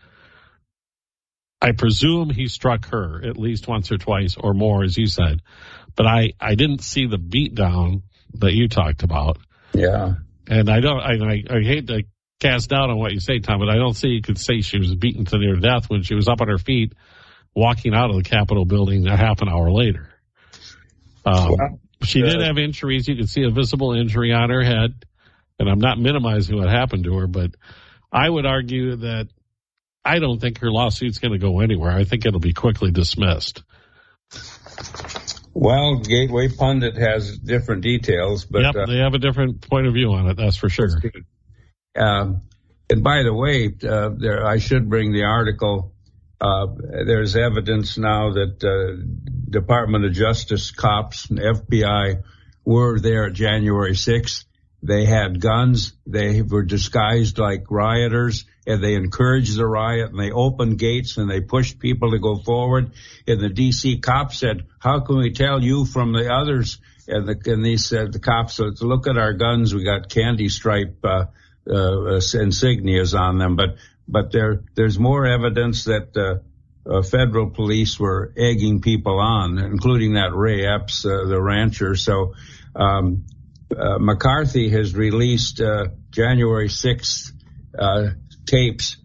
I 1.60 1.72
presume 1.72 2.30
he 2.30 2.48
struck 2.48 2.86
her 2.90 3.22
at 3.24 3.38
least 3.38 3.66
once 3.66 3.90
or 3.90 3.98
twice 3.98 4.36
or 4.38 4.52
more, 4.52 4.84
as 4.84 4.96
you 4.96 5.06
said. 5.06 5.40
But 5.96 6.06
I, 6.06 6.32
I 6.40 6.54
didn't 6.54 6.82
see 6.82 7.06
the 7.06 7.18
beatdown 7.18 8.02
that 8.34 8.52
you 8.52 8.68
talked 8.68 9.02
about. 9.02 9.38
Yeah. 9.72 10.14
And 10.48 10.70
I 10.70 10.80
don't, 10.80 11.00
I, 11.00 11.42
I, 11.50 11.62
hate 11.62 11.88
to 11.88 12.04
cast 12.38 12.70
doubt 12.70 12.90
on 12.90 12.98
what 12.98 13.12
you 13.12 13.20
say, 13.20 13.40
Tom, 13.40 13.58
but 13.58 13.68
I 13.68 13.76
don't 13.76 13.94
see 13.94 14.08
you 14.08 14.22
could 14.22 14.38
say 14.38 14.60
she 14.60 14.78
was 14.78 14.94
beaten 14.94 15.24
to 15.26 15.38
near 15.38 15.56
death 15.56 15.88
when 15.88 16.02
she 16.02 16.14
was 16.14 16.28
up 16.28 16.40
on 16.40 16.48
her 16.48 16.58
feet 16.58 16.92
walking 17.54 17.94
out 17.94 18.10
of 18.10 18.16
the 18.16 18.22
Capitol 18.22 18.64
building 18.64 19.06
a 19.08 19.16
half 19.16 19.40
an 19.40 19.48
hour 19.48 19.72
later. 19.72 20.10
Um, 21.24 21.56
well, 21.58 21.80
she 22.02 22.20
did 22.20 22.40
have 22.40 22.58
injuries. 22.58 23.08
You 23.08 23.16
could 23.16 23.30
see 23.30 23.42
a 23.42 23.50
visible 23.50 23.94
injury 23.94 24.32
on 24.32 24.50
her 24.50 24.62
head. 24.62 25.04
And 25.58 25.68
I'm 25.68 25.80
not 25.80 25.98
minimizing 25.98 26.56
what 26.56 26.68
happened 26.68 27.04
to 27.04 27.16
her, 27.16 27.26
but 27.26 27.52
I 28.12 28.28
would 28.28 28.44
argue 28.44 28.96
that 28.96 29.28
I 30.04 30.18
don't 30.18 30.38
think 30.38 30.60
her 30.60 30.70
lawsuit's 30.70 31.18
going 31.18 31.32
to 31.32 31.38
go 31.38 31.60
anywhere. 31.60 31.90
I 31.90 32.04
think 32.04 32.26
it'll 32.26 32.38
be 32.38 32.52
quickly 32.52 32.90
dismissed. 32.90 33.62
Well, 35.58 36.00
Gateway 36.00 36.48
Pundit 36.48 36.98
has 36.98 37.38
different 37.38 37.80
details, 37.80 38.44
but 38.44 38.60
yep, 38.60 38.76
uh, 38.76 38.84
they 38.84 38.98
have 38.98 39.14
a 39.14 39.18
different 39.18 39.66
point 39.66 39.86
of 39.86 39.94
view 39.94 40.12
on 40.12 40.28
it. 40.28 40.36
That's 40.36 40.58
for 40.58 40.68
sure. 40.68 40.90
Um, 41.98 42.42
and 42.90 43.02
by 43.02 43.22
the 43.22 43.32
way, 43.32 43.74
uh, 43.82 44.10
there 44.18 44.46
I 44.46 44.58
should 44.58 44.90
bring 44.90 45.12
the 45.12 45.24
article. 45.24 45.94
Uh, 46.38 46.66
there's 47.06 47.36
evidence 47.36 47.96
now 47.96 48.34
that 48.34 48.62
uh, 48.62 49.02
Department 49.48 50.04
of 50.04 50.12
Justice 50.12 50.72
cops 50.72 51.30
and 51.30 51.38
FBI 51.38 52.22
were 52.66 53.00
there 53.00 53.30
January 53.30 53.94
6th. 53.94 54.44
They 54.82 55.06
had 55.06 55.40
guns. 55.40 55.94
They 56.06 56.42
were 56.42 56.64
disguised 56.64 57.38
like 57.38 57.70
rioters 57.70 58.44
and 58.66 58.82
they 58.82 58.94
encouraged 58.94 59.56
the 59.56 59.66
riot 59.66 60.10
and 60.10 60.18
they 60.18 60.32
opened 60.32 60.78
gates 60.78 61.16
and 61.16 61.30
they 61.30 61.40
pushed 61.40 61.78
people 61.78 62.10
to 62.10 62.18
go 62.18 62.36
forward. 62.36 62.92
And 63.26 63.40
the 63.40 63.48
DC 63.48 64.02
cops 64.02 64.38
said, 64.38 64.66
how 64.78 65.00
can 65.00 65.18
we 65.18 65.32
tell 65.32 65.62
you 65.62 65.84
from 65.84 66.12
the 66.12 66.32
others? 66.32 66.78
And, 67.06 67.28
the, 67.28 67.52
and 67.52 67.64
they 67.64 67.76
said, 67.76 68.12
the 68.12 68.18
cops 68.18 68.56
said, 68.56 68.80
look 68.80 69.06
at 69.06 69.16
our 69.16 69.32
guns. 69.34 69.74
We 69.74 69.84
got 69.84 70.10
candy 70.10 70.48
stripe, 70.48 70.98
uh, 71.04 71.26
uh, 71.68 72.20
insignias 72.20 73.18
on 73.18 73.38
them. 73.38 73.54
But, 73.54 73.76
but 74.08 74.32
there, 74.32 74.64
there's 74.74 74.98
more 74.98 75.26
evidence 75.26 75.84
that, 75.84 76.16
uh, 76.16 76.42
uh, 76.88 77.02
federal 77.02 77.50
police 77.50 77.98
were 77.98 78.32
egging 78.36 78.80
people 78.80 79.18
on, 79.18 79.58
including 79.58 80.14
that 80.14 80.32
Ray 80.32 80.64
Epps, 80.64 81.04
uh, 81.04 81.24
the 81.26 81.40
rancher. 81.40 81.96
So, 81.96 82.34
um, 82.76 83.26
uh, 83.76 83.98
McCarthy 83.98 84.68
has 84.70 84.94
released 84.94 85.60
uh, 85.60 85.88
January 86.10 86.68
6th 86.68 87.32
uh, 88.46 88.50
tapes, 88.50 88.96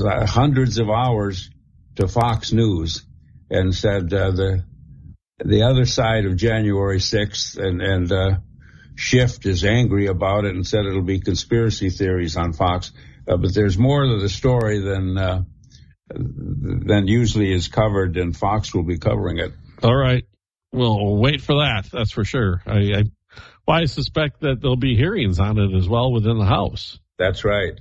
hundreds 0.00 0.78
of 0.78 0.88
hours 0.88 1.50
to 1.96 2.08
Fox 2.08 2.52
News, 2.52 3.02
and 3.50 3.74
said 3.74 4.12
uh, 4.12 4.30
the 4.30 4.64
the 5.42 5.62
other 5.62 5.86
side 5.86 6.26
of 6.26 6.36
January 6.36 6.98
6th 6.98 7.58
and 7.58 7.80
and 7.80 8.12
uh, 8.12 8.38
Schiff 8.94 9.44
is 9.46 9.64
angry 9.64 10.06
about 10.06 10.44
it 10.44 10.54
and 10.54 10.66
said 10.66 10.84
it'll 10.84 11.02
be 11.02 11.20
conspiracy 11.20 11.90
theories 11.90 12.36
on 12.36 12.52
Fox. 12.52 12.92
Uh, 13.26 13.36
but 13.36 13.54
there's 13.54 13.78
more 13.78 14.04
to 14.04 14.18
the 14.20 14.28
story 14.28 14.80
than 14.80 15.46
than 16.12 17.06
usually 17.06 17.52
is 17.52 17.68
covered, 17.68 18.16
and 18.16 18.36
Fox 18.36 18.74
will 18.74 18.82
be 18.82 18.98
covering 18.98 19.38
it. 19.38 19.52
All 19.82 19.96
right. 19.96 20.24
Well, 20.72 20.98
we'll 20.98 21.20
wait 21.20 21.40
for 21.40 21.60
that. 21.60 21.88
That's 21.92 22.12
for 22.12 22.24
sure. 22.24 22.62
I, 22.66 22.78
I 22.78 23.02
well, 23.66 23.76
I 23.76 23.84
suspect 23.84 24.40
that 24.40 24.60
there'll 24.60 24.76
be 24.76 24.96
hearings 24.96 25.38
on 25.38 25.58
it 25.58 25.74
as 25.76 25.88
well 25.88 26.12
within 26.12 26.38
the 26.38 26.44
House. 26.44 26.98
That's 27.18 27.44
right. 27.44 27.78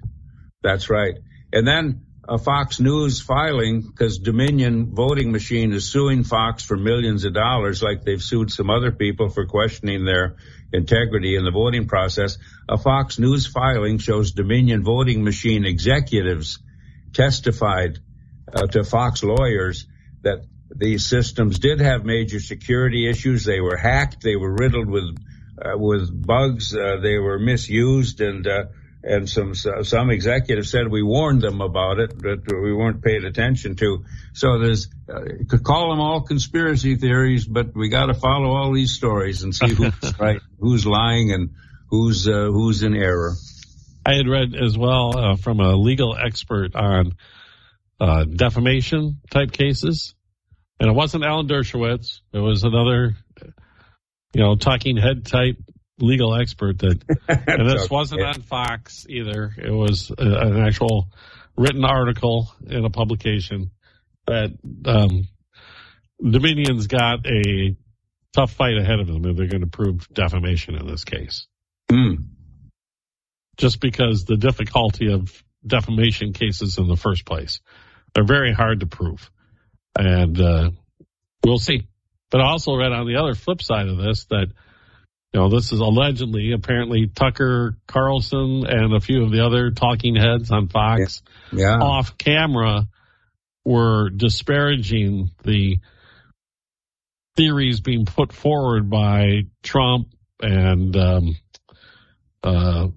That's 0.61 0.89
right. 0.89 1.15
And 1.53 1.67
then 1.67 2.05
a 2.27 2.37
Fox 2.37 2.79
News 2.79 3.21
filing 3.21 3.81
because 3.81 4.19
Dominion 4.19 4.93
voting 4.93 5.31
machine 5.31 5.71
is 5.71 5.89
suing 5.89 6.23
Fox 6.23 6.63
for 6.63 6.77
millions 6.77 7.25
of 7.25 7.33
dollars, 7.33 7.81
like 7.81 8.03
they've 8.03 8.21
sued 8.21 8.51
some 8.51 8.69
other 8.69 8.91
people 8.91 9.29
for 9.29 9.47
questioning 9.47 10.05
their 10.05 10.35
integrity 10.71 11.35
in 11.35 11.45
the 11.45 11.51
voting 11.51 11.87
process. 11.87 12.37
A 12.67 12.77
Fox 12.77 13.17
News 13.17 13.47
filing 13.47 13.97
shows 13.97 14.33
Dominion 14.33 14.83
voting 14.83 15.23
machine 15.23 15.65
executives 15.65 16.59
testified 17.13 17.99
uh, 18.53 18.67
to 18.67 18.83
Fox 18.83 19.23
lawyers 19.23 19.87
that 20.21 20.45
these 20.75 21.07
systems 21.07 21.57
did 21.57 21.79
have 21.79 22.05
major 22.05 22.39
security 22.39 23.09
issues. 23.09 23.43
They 23.43 23.61
were 23.61 23.77
hacked. 23.77 24.21
They 24.21 24.35
were 24.35 24.53
riddled 24.53 24.89
with 24.89 25.17
uh, 25.59 25.77
with 25.77 26.09
bugs. 26.25 26.75
Uh, 26.75 26.97
they 27.01 27.17
were 27.17 27.39
misused 27.39 28.21
and 28.21 28.45
uh, 28.45 28.65
and 29.03 29.29
some 29.29 29.55
some 29.55 30.09
executives 30.09 30.71
said 30.71 30.87
we 30.89 31.01
warned 31.01 31.41
them 31.41 31.61
about 31.61 31.99
it, 31.99 32.21
but 32.21 32.39
we 32.47 32.73
weren't 32.73 33.01
paid 33.01 33.23
attention 33.23 33.75
to. 33.77 34.03
So 34.33 34.59
there's 34.59 34.89
uh, 35.07 35.21
could 35.47 35.63
call 35.63 35.91
them 35.91 36.01
all 36.01 36.21
conspiracy 36.21 36.95
theories, 36.95 37.45
but 37.45 37.75
we 37.75 37.89
got 37.89 38.07
to 38.07 38.13
follow 38.13 38.55
all 38.55 38.73
these 38.73 38.91
stories 38.91 39.43
and 39.43 39.55
see 39.55 39.73
who's 39.73 39.93
right, 40.19 40.41
who's 40.59 40.85
lying, 40.85 41.31
and 41.31 41.51
who's 41.89 42.27
uh, 42.27 42.49
who's 42.51 42.83
in 42.83 42.93
error. 42.93 43.35
I 44.05 44.15
had 44.15 44.27
read 44.27 44.53
as 44.55 44.77
well 44.77 45.17
uh, 45.17 45.35
from 45.37 45.59
a 45.59 45.75
legal 45.75 46.17
expert 46.17 46.75
on 46.75 47.15
uh, 48.01 48.25
defamation 48.25 49.21
type 49.29 49.51
cases, 49.51 50.13
and 50.79 50.89
it 50.89 50.93
wasn't 50.93 51.23
Alan 51.23 51.47
Dershowitz; 51.47 52.19
it 52.33 52.39
was 52.39 52.63
another, 52.63 53.15
you 54.33 54.41
know, 54.41 54.55
talking 54.57 54.97
head 54.97 55.25
type 55.25 55.57
legal 56.01 56.35
expert 56.35 56.79
that, 56.79 57.03
and 57.27 57.69
this 57.69 57.89
wasn't 57.89 58.21
on 58.21 58.41
Fox 58.41 59.05
either. 59.09 59.53
It 59.57 59.71
was 59.71 60.11
a, 60.17 60.23
an 60.23 60.59
actual 60.59 61.09
written 61.57 61.83
article 61.83 62.51
in 62.67 62.85
a 62.85 62.89
publication 62.89 63.71
that 64.27 64.51
um, 64.85 65.27
Dominion's 66.21 66.87
got 66.87 67.25
a 67.25 67.75
tough 68.33 68.51
fight 68.51 68.77
ahead 68.77 68.99
of 68.99 69.07
them 69.07 69.25
if 69.25 69.37
they're 69.37 69.47
going 69.47 69.61
to 69.61 69.67
prove 69.67 70.07
defamation 70.13 70.75
in 70.75 70.87
this 70.87 71.03
case. 71.03 71.47
Mm. 71.91 72.27
Just 73.57 73.81
because 73.81 74.25
the 74.25 74.37
difficulty 74.37 75.11
of 75.11 75.43
defamation 75.65 76.33
cases 76.33 76.77
in 76.77 76.87
the 76.87 76.95
first 76.95 77.25
place, 77.25 77.59
they're 78.13 78.23
very 78.23 78.53
hard 78.53 78.79
to 78.79 78.85
prove, 78.85 79.29
and 79.97 80.39
uh, 80.39 80.71
we'll 81.43 81.57
see. 81.57 81.87
But 82.31 82.41
I 82.41 82.45
also 82.45 82.75
read 82.75 82.91
on 82.91 83.07
the 83.07 83.17
other 83.17 83.33
flip 83.33 83.61
side 83.61 83.87
of 83.87 83.97
this 83.97 84.25
that 84.25 84.47
you 85.33 85.39
know, 85.39 85.49
this 85.49 85.71
is 85.71 85.79
allegedly, 85.79 86.53
apparently, 86.53 87.07
Tucker 87.07 87.77
Carlson 87.87 88.65
and 88.67 88.95
a 88.95 88.99
few 88.99 89.23
of 89.23 89.31
the 89.31 89.45
other 89.45 89.71
talking 89.71 90.15
heads 90.15 90.49
on 90.51 90.69
Fox 90.69 91.21
yeah. 91.51 91.59
Yeah. 91.59 91.77
off 91.77 92.17
camera 92.17 92.87
were 93.63 94.09
disparaging 94.09 95.29
the 95.43 95.77
theories 97.35 97.79
being 97.79 98.05
put 98.05 98.33
forward 98.33 98.89
by 98.89 99.43
Trump 99.61 100.07
and 100.41 100.95
um, 100.95 101.37
uh, 102.43 102.87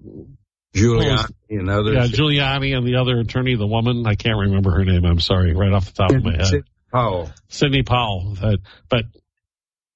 Giuliani 0.75 1.27
and 1.49 1.69
others. 1.69 1.95
Yeah, 1.95 2.07
Giuliani 2.07 2.75
and 2.75 2.87
the 2.87 2.95
other 2.95 3.19
attorney, 3.19 3.55
the 3.55 3.67
woman, 3.67 4.07
I 4.07 4.15
can't 4.15 4.37
remember 4.37 4.71
her 4.71 4.85
name. 4.85 5.05
I'm 5.05 5.19
sorry, 5.19 5.53
right 5.53 5.71
off 5.71 5.85
the 5.85 5.91
top 5.93 6.11
of 6.11 6.23
my 6.23 6.35
head. 6.35 6.47
Sidney 6.47 6.63
Powell. 6.91 7.31
Sidney 7.47 7.83
Powell. 7.83 8.33
That, 8.41 8.59
but 8.89 9.05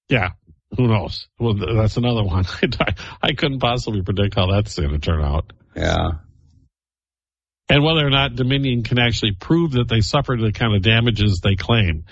yeah, 0.08 0.32
who 0.76 0.88
knows? 0.88 1.28
Well, 1.40 1.54
that's 1.54 1.98
another 1.98 2.24
one. 2.26 2.46
I, 2.80 2.94
I 3.22 3.34
couldn't 3.34 3.60
possibly 3.60 4.02
predict 4.02 4.36
how 4.36 4.52
that's 4.52 4.78
going 4.78 4.92
to 4.92 5.00
turn 5.00 5.22
out. 5.22 5.54
Yeah. 5.76 6.10
And 7.70 7.84
whether 7.84 8.06
or 8.06 8.10
not 8.10 8.36
Dominion 8.36 8.84
can 8.84 8.98
actually 8.98 9.34
prove 9.34 9.74
that 9.74 9.90
they 9.90 10.02
suffered 10.02 10.40
the 10.40 10.54
kind 10.54 10.76
of 10.76 10.82
damages 10.82 11.42
they 11.42 11.56
claim. 11.56 12.06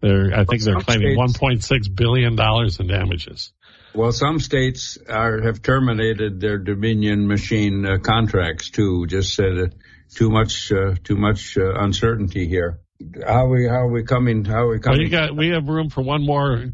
They're, 0.00 0.32
I 0.34 0.44
think 0.44 0.62
they're 0.62 0.80
claiming 0.80 1.16
states, 1.16 1.38
1.6 1.38 1.94
billion 1.94 2.36
dollars 2.36 2.80
in 2.80 2.88
damages. 2.88 3.52
Well, 3.94 4.12
some 4.12 4.40
states 4.40 4.98
are 5.08 5.40
have 5.40 5.62
terminated 5.62 6.38
their 6.40 6.58
Dominion 6.58 7.26
machine 7.26 7.86
uh, 7.86 7.98
contracts 7.98 8.70
too. 8.70 9.06
Just 9.06 9.34
said 9.34 9.74
too 10.14 10.28
much, 10.28 10.70
uh, 10.70 10.96
too 11.02 11.16
much 11.16 11.56
uh, 11.56 11.72
uncertainty 11.76 12.46
here. 12.46 12.80
How 13.26 13.46
are 13.46 13.48
we? 13.48 13.66
How 13.66 13.86
are 13.86 13.90
we 13.90 14.02
coming? 14.02 14.44
How 14.44 14.64
are 14.64 14.70
we 14.70 14.80
coming? 14.80 15.10
Well, 15.10 15.28
got. 15.28 15.36
We 15.36 15.48
have 15.50 15.66
room 15.68 15.88
for 15.88 16.02
one 16.02 16.26
more 16.26 16.66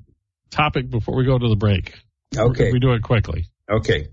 topic 0.53 0.89
before 0.91 1.17
we 1.17 1.25
go 1.25 1.39
to 1.39 1.49
the 1.49 1.57
break. 1.57 1.95
Okay. 2.37 2.71
We 2.73 2.79
do 2.79 2.93
it 2.93 3.03
quickly. 3.03 3.47
Okay. 3.71 4.09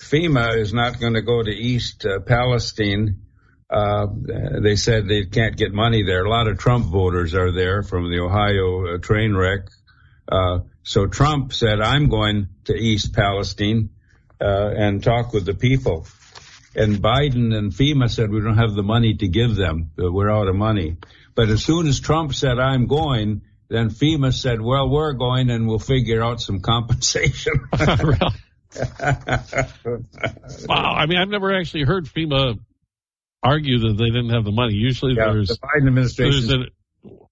FEMA 0.00 0.56
is 0.56 0.72
not 0.72 1.00
going 1.00 1.14
to 1.14 1.22
go 1.22 1.42
to 1.42 1.50
East 1.50 2.06
uh, 2.06 2.20
Palestine. 2.20 3.20
Uh, 3.70 4.06
they 4.62 4.76
said 4.76 5.08
they 5.08 5.24
can't 5.24 5.56
get 5.56 5.72
money 5.72 6.02
there. 6.02 6.24
A 6.24 6.30
lot 6.30 6.48
of 6.48 6.58
Trump 6.58 6.86
voters 6.86 7.34
are 7.34 7.52
there 7.52 7.82
from 7.82 8.10
the 8.10 8.20
Ohio 8.20 8.94
uh, 8.94 8.98
train 8.98 9.34
wreck. 9.34 9.68
Uh, 10.30 10.60
so 10.82 11.06
Trump 11.06 11.52
said, 11.52 11.80
I'm 11.80 12.08
going 12.08 12.48
to 12.64 12.74
East 12.74 13.14
Palestine 13.14 13.90
uh, 14.40 14.70
and 14.76 15.02
talk 15.02 15.32
with 15.32 15.44
the 15.44 15.54
people. 15.54 16.06
And 16.76 16.96
Biden 16.96 17.54
and 17.54 17.72
FEMA 17.72 18.10
said, 18.10 18.30
we 18.30 18.40
don't 18.40 18.58
have 18.58 18.74
the 18.74 18.82
money 18.82 19.14
to 19.14 19.28
give 19.28 19.54
them. 19.54 19.90
We're 19.96 20.30
out 20.30 20.48
of 20.48 20.56
money. 20.56 20.96
But 21.34 21.48
as 21.48 21.64
soon 21.64 21.86
as 21.86 22.00
Trump 22.00 22.34
said, 22.34 22.58
I'm 22.58 22.86
going, 22.86 23.42
then 23.68 23.90
FEMA 23.90 24.32
said, 24.32 24.60
well, 24.60 24.88
we're 24.88 25.12
going 25.14 25.50
and 25.50 25.66
we'll 25.66 25.78
figure 25.78 26.22
out 26.22 26.40
some 26.40 26.60
compensation. 26.60 27.52
wow. 30.68 30.94
I 30.94 31.06
mean, 31.06 31.18
I've 31.18 31.28
never 31.28 31.54
actually 31.54 31.84
heard 31.84 32.06
FEMA 32.06 32.58
argue 33.42 33.78
that 33.80 33.94
they 33.98 34.06
didn't 34.06 34.30
have 34.30 34.44
the 34.44 34.52
money. 34.52 34.74
Usually 34.74 35.14
yeah, 35.14 35.32
there's 35.32 35.48
the 35.48 35.58
Biden 35.58 35.88
administration 35.88 36.66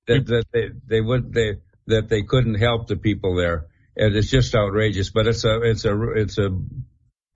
that, 0.06 0.26
that 0.26 0.44
they, 0.52 0.70
they 0.86 1.00
would, 1.00 1.32
they, 1.32 1.56
that 1.86 2.08
they 2.08 2.22
couldn't 2.22 2.54
help 2.54 2.86
the 2.86 2.96
people 2.96 3.36
there. 3.36 3.66
And 3.96 4.14
it's 4.16 4.30
just 4.30 4.54
outrageous, 4.54 5.10
but 5.10 5.26
it's 5.26 5.44
a, 5.44 5.60
it's 5.62 5.84
a, 5.84 6.12
it's 6.12 6.38
a 6.38 6.58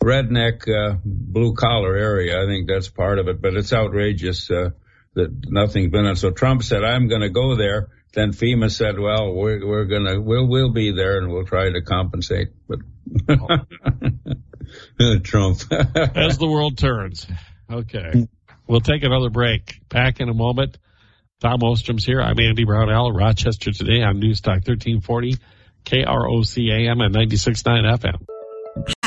redneck, 0.02 0.68
uh, 0.68 0.96
blue 1.04 1.54
collar 1.54 1.94
area. 1.96 2.42
I 2.42 2.46
think 2.46 2.68
that's 2.68 2.88
part 2.88 3.18
of 3.18 3.28
it, 3.28 3.42
but 3.42 3.54
it's 3.54 3.72
outrageous, 3.72 4.50
uh, 4.50 4.70
that 5.14 5.30
nothing's 5.48 5.90
been 5.90 6.04
done. 6.04 6.16
So 6.16 6.30
Trump 6.30 6.62
said, 6.62 6.84
I'm 6.84 7.08
going 7.08 7.22
to 7.22 7.30
go 7.30 7.56
there 7.56 7.88
then 8.16 8.32
FEMA 8.32 8.70
said, 8.70 8.98
"Well, 8.98 9.34
we're 9.34 9.64
we're 9.64 9.84
gonna 9.84 10.20
we'll 10.20 10.48
we'll 10.48 10.72
be 10.72 10.90
there 10.90 11.18
and 11.18 11.30
we'll 11.30 11.44
try 11.44 11.70
to 11.70 11.82
compensate." 11.82 12.48
But 12.66 12.78
Trump, 15.22 15.58
as 16.16 16.38
the 16.38 16.48
world 16.48 16.78
turns, 16.78 17.26
okay, 17.70 18.26
we'll 18.66 18.80
take 18.80 19.04
another 19.04 19.28
break. 19.30 19.80
Back 19.88 20.20
in 20.20 20.30
a 20.30 20.34
moment. 20.34 20.78
Tom 21.40 21.60
Ostrom's 21.62 22.06
here. 22.06 22.22
I'm 22.22 22.40
Andy 22.40 22.64
Brownell, 22.64 23.12
Rochester 23.12 23.70
today 23.70 24.02
on 24.02 24.18
News 24.18 24.40
Talk 24.40 24.66
1340, 24.66 25.36
KROC 25.84 26.70
AM 26.72 27.02
and 27.02 27.14
96.9 27.14 27.98
FM. 27.98 28.35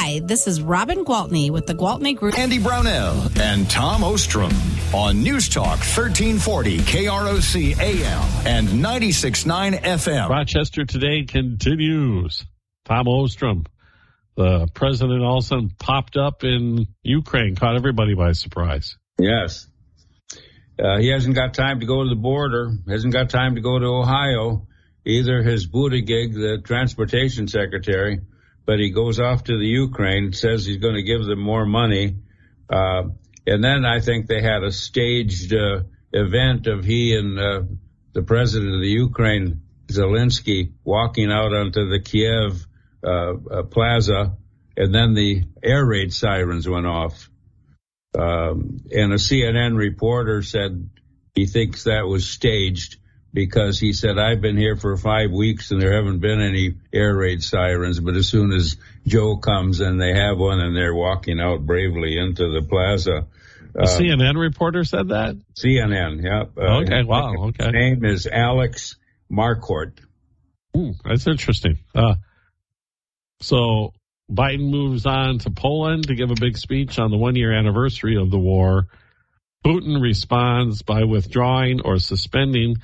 Hi, 0.09 0.17
this 0.17 0.47
is 0.47 0.59
Robin 0.59 1.05
Gwaltney 1.05 1.51
with 1.51 1.67
the 1.67 1.75
Gwaltney 1.75 2.15
Group. 2.15 2.35
Andy 2.35 2.57
Brownell 2.57 3.29
and 3.39 3.69
Tom 3.69 4.03
Ostrom 4.03 4.51
on 4.91 5.21
News 5.21 5.47
Talk 5.47 5.77
1340 5.77 6.79
KROC 6.79 7.79
AM 7.79 8.47
and 8.47 8.67
96.9 8.67 9.79
FM. 9.79 10.27
Rochester 10.27 10.83
today 10.83 11.25
continues. 11.25 12.43
Tom 12.85 13.07
Ostrom, 13.07 13.67
the 14.35 14.67
president 14.73 15.21
also 15.21 15.69
popped 15.77 16.17
up 16.17 16.43
in 16.43 16.87
Ukraine, 17.03 17.55
caught 17.55 17.75
everybody 17.75 18.15
by 18.15 18.31
surprise. 18.31 18.97
Yes. 19.19 19.67
Uh, 20.83 20.97
he 20.97 21.09
hasn't 21.09 21.35
got 21.35 21.53
time 21.53 21.81
to 21.81 21.85
go 21.85 22.01
to 22.01 22.09
the 22.09 22.19
border, 22.19 22.71
hasn't 22.87 23.13
got 23.13 23.29
time 23.29 23.53
to 23.53 23.61
go 23.61 23.77
to 23.77 23.85
Ohio. 23.85 24.65
Either 25.05 25.43
his 25.43 25.67
Buttigieg, 25.67 26.33
the 26.33 26.61
transportation 26.63 27.47
secretary, 27.47 28.21
but 28.69 28.79
he 28.79 28.91
goes 28.91 29.19
off 29.19 29.45
to 29.45 29.57
the 29.57 29.65
Ukraine, 29.65 30.31
says 30.31 30.63
he's 30.63 30.77
going 30.77 30.93
to 30.93 31.01
give 31.01 31.25
them 31.25 31.39
more 31.39 31.65
money. 31.65 32.17
Uh, 32.69 33.05
and 33.47 33.63
then 33.63 33.83
I 33.83 33.99
think 33.99 34.27
they 34.27 34.43
had 34.43 34.61
a 34.61 34.71
staged 34.71 35.55
uh, 35.55 35.85
event 36.13 36.67
of 36.67 36.85
he 36.85 37.15
and 37.15 37.39
uh, 37.39 37.63
the 38.13 38.21
president 38.21 38.75
of 38.75 38.81
the 38.81 38.89
Ukraine, 38.89 39.63
Zelensky, 39.87 40.73
walking 40.83 41.31
out 41.31 41.51
onto 41.51 41.89
the 41.89 41.99
Kiev 41.99 42.63
uh, 43.03 43.09
uh, 43.09 43.63
plaza, 43.63 44.37
and 44.77 44.93
then 44.93 45.15
the 45.15 45.45
air 45.63 45.83
raid 45.83 46.13
sirens 46.13 46.69
went 46.69 46.85
off. 46.85 47.27
Um, 48.15 48.81
and 48.91 49.11
a 49.13 49.17
CNN 49.17 49.77
reporter 49.77 50.43
said 50.43 50.91
he 51.33 51.47
thinks 51.47 51.85
that 51.85 52.05
was 52.05 52.29
staged 52.29 52.97
because 53.33 53.79
he 53.79 53.93
said, 53.93 54.17
I've 54.17 54.41
been 54.41 54.57
here 54.57 54.75
for 54.75 54.97
five 54.97 55.31
weeks 55.31 55.71
and 55.71 55.81
there 55.81 55.93
haven't 55.93 56.19
been 56.19 56.41
any 56.41 56.75
air 56.91 57.15
raid 57.15 57.43
sirens. 57.43 57.99
But 57.99 58.15
as 58.15 58.27
soon 58.27 58.51
as 58.51 58.77
Joe 59.05 59.37
comes 59.37 59.79
and 59.79 60.01
they 60.01 60.13
have 60.13 60.37
one 60.37 60.59
and 60.59 60.75
they're 60.75 60.95
walking 60.95 61.39
out 61.39 61.65
bravely 61.65 62.17
into 62.17 62.49
the 62.49 62.65
plaza. 62.67 63.27
A 63.75 63.81
uh, 63.81 63.85
CNN 63.85 64.39
reporter 64.39 64.83
said 64.83 65.09
that? 65.09 65.35
CNN, 65.55 66.23
yeah. 66.23 66.43
Uh, 66.57 66.81
okay, 66.81 67.03
wow, 67.03 67.35
okay. 67.49 67.65
His 67.65 67.73
name 67.73 68.05
is 68.05 68.27
Alex 68.27 68.95
Marquardt. 69.31 69.99
Ooh, 70.75 70.93
that's 71.03 71.27
interesting. 71.27 71.77
Uh, 71.93 72.15
so 73.41 73.93
Biden 74.31 74.71
moves 74.71 75.05
on 75.05 75.37
to 75.39 75.51
Poland 75.51 76.07
to 76.07 76.15
give 76.15 76.31
a 76.31 76.35
big 76.39 76.57
speech 76.57 76.97
on 76.97 77.11
the 77.11 77.17
one 77.17 77.35
year 77.35 77.53
anniversary 77.53 78.17
of 78.17 78.31
the 78.31 78.39
war 78.39 78.87
Putin 79.65 80.01
responds 80.01 80.83
by 80.83 81.03
withdrawing 81.03 81.81
or 81.81 81.99
suspending 81.99 82.77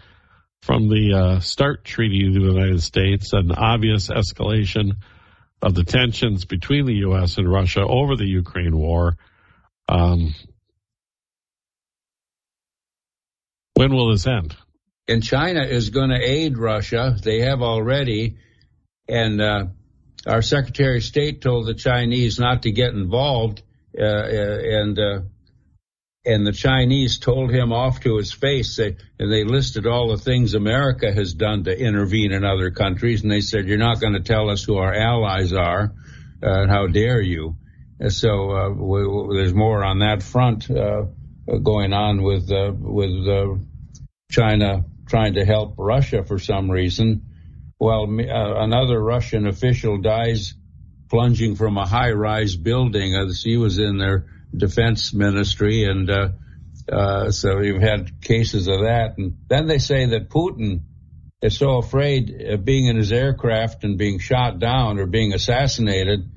from 0.66 0.89
the 0.89 1.13
uh, 1.13 1.39
START 1.41 1.86
Treaty 1.86 2.28
of 2.28 2.34
the 2.34 2.39
United 2.39 2.82
States, 2.82 3.34
an 3.34 3.51
obvious 3.51 4.09
escalation 4.09 4.93
of 5.61 5.76
the 5.76 5.84
tensions 5.84 6.45
between 6.45 6.88
the 6.88 6.95
U.S. 7.07 7.38
and 7.38 7.49
Russia 7.49 7.82
over 7.82 8.16
the 8.16 8.26
Ukraine 8.26 8.76
war. 8.76 9.16
Um, 9.88 10.34
when 13.76 13.93
will 13.93 14.09
this 14.09 14.26
end? 14.26 14.55
And 15.07 15.24
China 15.24 15.61
is 15.61 15.91
going 15.91 16.09
to 16.09 16.20
aid 16.20 16.57
Russia. 16.57 17.16
They 17.22 17.41
have 17.41 17.61
already. 17.61 18.38
And 19.07 19.39
uh, 19.39 19.66
our 20.26 20.41
Secretary 20.41 20.97
of 20.97 21.03
State 21.03 21.41
told 21.41 21.68
the 21.68 21.76
Chinese 21.76 22.39
not 22.39 22.63
to 22.63 22.72
get 22.72 22.89
involved. 22.89 23.61
Uh, 23.97 24.03
uh 24.03 24.59
and 24.63 24.99
uh, 24.99 25.20
and 26.26 26.45
the 26.45 26.51
Chinese 26.51 27.19
told 27.19 27.51
him 27.51 27.71
off 27.71 27.99
to 28.01 28.17
his 28.17 28.34
face, 28.34 28.78
they, 28.78 28.97
and 29.19 29.32
they 29.32 29.43
listed 29.43 29.86
all 29.86 30.09
the 30.09 30.17
things 30.17 30.53
America 30.53 31.11
has 31.13 31.34
done 31.34 31.63
to 31.65 31.78
intervene 31.78 32.32
in 32.32 32.43
other 32.43 32.71
countries, 32.71 33.21
and 33.21 33.32
they 33.32 33.41
said, 33.41 33.67
"You're 33.67 33.78
not 33.78 33.99
going 33.99 34.13
to 34.13 34.21
tell 34.21 34.49
us 34.49 34.63
who 34.63 34.78
our 34.78 34.93
allies 34.93 35.53
are, 35.53 35.93
uh, 36.41 36.67
how 36.67 36.88
dare 36.88 37.21
you?" 37.21 37.57
And 37.99 38.11
so 38.11 38.51
uh, 38.51 38.69
we, 38.69 39.07
we, 39.07 39.38
there's 39.38 39.53
more 39.53 39.84
on 39.84 39.99
that 39.99 40.23
front 40.23 40.69
uh, 40.69 41.03
going 41.63 41.93
on 41.93 42.23
with 42.23 42.51
uh, 42.51 42.71
with 42.76 43.28
uh, 43.28 43.55
China 44.32 44.86
trying 45.07 45.36
to 45.36 45.45
help 45.45 45.76
Russia 45.78 46.23
for 46.23 46.39
some 46.39 46.69
reason. 46.69 47.21
Well, 47.80 48.03
uh, 48.03 48.63
another 48.63 48.99
Russian 48.99 49.47
official 49.47 49.99
dies 49.99 50.55
plunging 51.09 51.55
from 51.55 51.78
a 51.78 51.86
high-rise 51.86 52.55
building. 52.55 53.13
he 53.43 53.57
was 53.57 53.78
in 53.78 53.97
there 53.97 54.26
defense 54.58 55.14
ministry, 55.14 55.86
and 55.86 56.10
uh, 56.10 56.30
uh, 56.91 57.32
so 57.32 57.62
you've 57.62 57.82
had 57.82 58.22
cases 58.22 58.68
of 58.68 58.82
that. 58.82 59.18
And 59.18 59.38
then 59.47 59.68
they 59.68 59.80
say 59.80 60.08
that 60.08 60.30
Putin 60.30 60.82
is 61.41 61.58
so 61.58 61.78
afraid 61.78 62.41
of 62.41 62.66
being 62.66 62.88
in 62.88 62.95
his 62.95 63.12
aircraft 63.12 63.84
and 63.84 63.97
being 63.97 64.20
shot 64.20 64.60
down 64.60 64.99
or 64.99 65.06
being 65.06 65.34
assassinated 65.34 66.30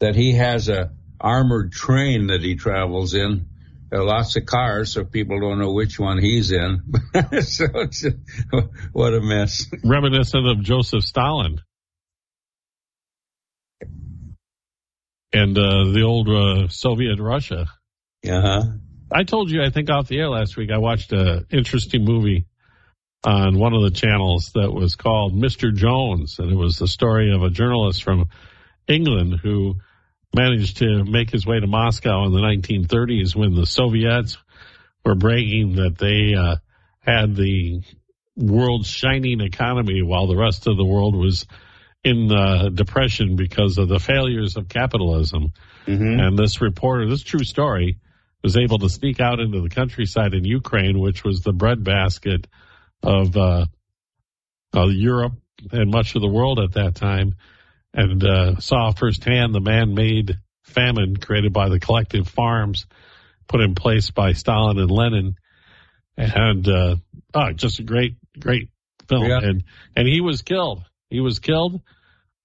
that 0.00 0.14
he 0.14 0.32
has 0.32 0.68
a 0.68 0.92
armored 1.20 1.72
train 1.72 2.26
that 2.28 2.42
he 2.42 2.54
travels 2.54 3.14
in. 3.14 3.46
There 3.90 4.00
are 4.00 4.04
lots 4.04 4.36
of 4.36 4.44
cars, 4.44 4.92
so 4.92 5.04
people 5.04 5.40
don't 5.40 5.58
know 5.58 5.72
which 5.72 5.98
one 5.98 6.18
he's 6.18 6.50
in. 6.50 6.82
so 7.42 7.66
it's, 7.74 8.04
what 8.92 9.14
a 9.14 9.20
mess. 9.20 9.66
Reminiscent 9.84 10.46
of 10.46 10.62
Joseph 10.62 11.04
Stalin. 11.04 11.60
And 15.34 15.58
uh, 15.58 15.92
the 15.92 16.02
old 16.02 16.28
uh, 16.28 16.68
Soviet 16.68 17.18
Russia. 17.18 17.66
Uh 18.26 18.40
huh. 18.40 18.62
I 19.12 19.24
told 19.24 19.50
you, 19.50 19.62
I 19.62 19.70
think 19.70 19.90
off 19.90 20.08
the 20.08 20.18
air 20.18 20.30
last 20.30 20.56
week, 20.56 20.70
I 20.72 20.78
watched 20.78 21.12
an 21.12 21.46
interesting 21.50 22.04
movie 22.04 22.46
on 23.24 23.58
one 23.58 23.74
of 23.74 23.82
the 23.82 23.90
channels 23.90 24.52
that 24.54 24.72
was 24.72 24.96
called 24.96 25.34
Mr. 25.34 25.74
Jones, 25.74 26.38
and 26.38 26.50
it 26.50 26.56
was 26.56 26.78
the 26.78 26.88
story 26.88 27.34
of 27.34 27.42
a 27.42 27.50
journalist 27.50 28.02
from 28.02 28.26
England 28.86 29.40
who 29.42 29.76
managed 30.34 30.78
to 30.78 31.04
make 31.04 31.30
his 31.30 31.46
way 31.46 31.60
to 31.60 31.66
Moscow 31.66 32.26
in 32.26 32.32
the 32.32 32.40
1930s 32.40 33.34
when 33.34 33.54
the 33.54 33.66
Soviets 33.66 34.38
were 35.04 35.14
bragging 35.14 35.76
that 35.76 35.98
they 35.98 36.34
uh, 36.34 36.56
had 37.00 37.36
the 37.36 37.82
world's 38.36 38.88
shining 38.88 39.40
economy 39.40 40.02
while 40.02 40.26
the 40.26 40.36
rest 40.36 40.66
of 40.66 40.76
the 40.76 40.84
world 40.84 41.14
was 41.14 41.46
in 42.04 42.30
uh, 42.30 42.68
depression 42.68 43.34
because 43.34 43.78
of 43.78 43.88
the 43.88 43.98
failures 43.98 44.56
of 44.56 44.68
capitalism. 44.68 45.52
Mm-hmm. 45.86 46.20
And 46.20 46.38
this 46.38 46.60
reporter, 46.60 47.08
this 47.08 47.22
true 47.22 47.44
story, 47.44 47.98
was 48.42 48.56
able 48.58 48.78
to 48.78 48.90
sneak 48.90 49.20
out 49.20 49.40
into 49.40 49.62
the 49.62 49.70
countryside 49.70 50.34
in 50.34 50.44
Ukraine, 50.44 51.00
which 51.00 51.24
was 51.24 51.40
the 51.40 51.52
breadbasket 51.52 52.46
of 53.02 53.36
uh, 53.36 53.64
uh, 54.76 54.86
Europe 54.86 55.32
and 55.72 55.90
much 55.90 56.14
of 56.14 56.20
the 56.20 56.28
world 56.28 56.60
at 56.60 56.72
that 56.72 56.94
time, 56.94 57.36
and 57.94 58.22
uh, 58.22 58.58
saw 58.60 58.92
firsthand 58.92 59.54
the 59.54 59.60
man-made 59.60 60.38
famine 60.62 61.16
created 61.16 61.52
by 61.52 61.68
the 61.68 61.80
collective 61.80 62.28
farms 62.28 62.86
put 63.46 63.60
in 63.60 63.74
place 63.74 64.10
by 64.10 64.32
Stalin 64.32 64.78
and 64.78 64.90
Lenin, 64.90 65.36
and 66.16 66.68
uh, 66.68 66.96
oh, 67.34 67.52
just 67.52 67.78
a 67.78 67.82
great, 67.82 68.16
great 68.38 68.68
film. 69.08 69.24
Yeah. 69.24 69.40
And 69.42 69.64
and 69.96 70.06
he 70.08 70.20
was 70.20 70.42
killed. 70.42 70.82
He 71.14 71.20
was 71.20 71.38
killed 71.38 71.80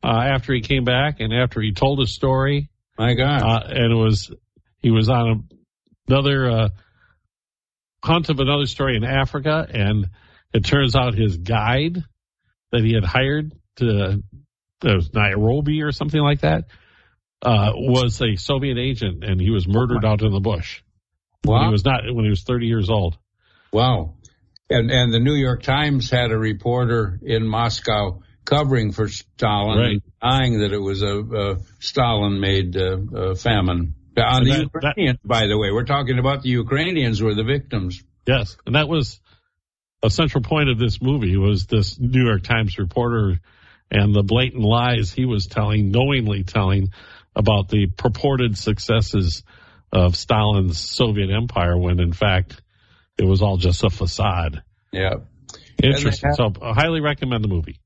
uh, 0.04 0.08
after 0.08 0.54
he 0.54 0.62
came 0.62 0.84
back 0.84 1.20
and 1.22 1.34
after 1.34 1.60
he 1.60 1.74
told 1.74 2.00
his 2.00 2.14
story. 2.14 2.70
My 3.00 3.16
God! 3.16 3.42
Uh, 3.42 3.64
and 3.68 3.92
it 3.92 3.96
was 3.96 4.32
he 4.78 4.92
was 4.92 5.10
on 5.10 5.28
a, 5.28 6.12
another 6.12 6.50
uh, 6.52 6.70
hunt 8.04 8.30
of 8.30 8.40
another 8.40 8.68
story 8.68 8.96
in 8.96 9.04
Africa, 9.04 9.68
and 9.68 10.10
it 10.54 10.66
turns 10.66 10.96
out 10.96 11.16
his 11.16 11.38
guide 11.38 12.04
that 12.72 12.84
he 12.84 12.94
had 12.94 13.04
hired 13.04 13.54
to 13.78 14.22
Nairobi 14.84 15.82
or 15.82 15.92
something 15.92 16.22
like 16.22 16.42
that 16.42 16.66
uh, 17.42 17.72
was 17.74 18.22
a 18.22 18.36
Soviet 18.36 18.78
agent, 18.78 19.24
and 19.24 19.42
he 19.42 19.50
was 19.50 19.68
murdered 19.68 20.06
out 20.06 20.22
in 20.22 20.32
the 20.32 20.40
bush. 20.40 20.84
Wow. 21.44 21.56
When 21.56 21.66
he 21.66 21.72
was 21.72 21.86
not 21.86 22.02
when 22.06 22.24
he 22.26 22.30
was 22.30 22.44
30 22.44 22.68
years 22.68 22.92
old. 22.92 23.18
Wow. 23.74 24.14
And 24.70 24.92
and 24.92 25.12
the 25.12 25.20
New 25.20 25.34
York 25.34 25.64
Times 25.64 26.12
had 26.12 26.32
a 26.32 26.38
reporter 26.38 27.20
in 27.24 27.48
Moscow 27.48 28.22
covering 28.50 28.92
for 28.92 29.08
Stalin, 29.08 29.78
right. 29.78 30.04
denying 30.22 30.60
that 30.62 30.74
it 30.74 30.80
was 30.80 31.02
a, 31.04 31.20
a 31.20 31.58
Stalin-made 31.80 32.76
uh, 32.76 32.98
uh, 33.16 33.36
famine. 33.36 33.96
On 34.18 34.44
the 34.44 34.52
that, 34.52 34.60
Ukrainians, 34.62 35.20
that, 35.22 35.28
by 35.28 35.48
the 35.48 35.58
way, 35.58 35.72
we're 35.72 35.86
talking 35.86 36.20
about 36.20 36.42
the 36.42 36.50
Ukrainians 36.50 37.22
were 37.22 37.36
the 37.36 37.44
victims. 37.44 38.04
Yes, 38.26 38.58
and 38.66 38.76
that 38.76 38.90
was 38.90 39.22
a 40.04 40.10
central 40.10 40.44
point 40.44 40.70
of 40.70 40.78
this 40.78 41.02
movie 41.02 41.38
was 41.38 41.68
this 41.68 42.00
New 42.00 42.26
York 42.26 42.44
Times 42.44 42.78
reporter 42.78 43.40
and 43.92 44.14
the 44.14 44.24
blatant 44.24 44.64
lies 44.64 45.12
he 45.12 45.26
was 45.26 45.48
telling, 45.48 45.92
knowingly 45.92 46.44
telling 46.44 46.92
about 47.36 47.70
the 47.70 47.88
purported 47.88 48.58
successes 48.58 49.44
of 49.92 50.16
Stalin's 50.16 50.80
Soviet 50.80 51.30
empire 51.32 51.78
when 51.78 52.00
in 52.00 52.14
fact 52.14 52.62
it 53.18 53.26
was 53.26 53.42
all 53.42 53.58
just 53.58 53.84
a 53.84 53.90
facade. 53.90 54.64
Yeah. 54.92 55.16
Interesting. 55.82 56.30
Have, 56.30 56.36
so 56.36 56.62
I 56.62 56.74
highly 56.74 57.02
recommend 57.02 57.44
the 57.44 57.48
movie. 57.48 57.80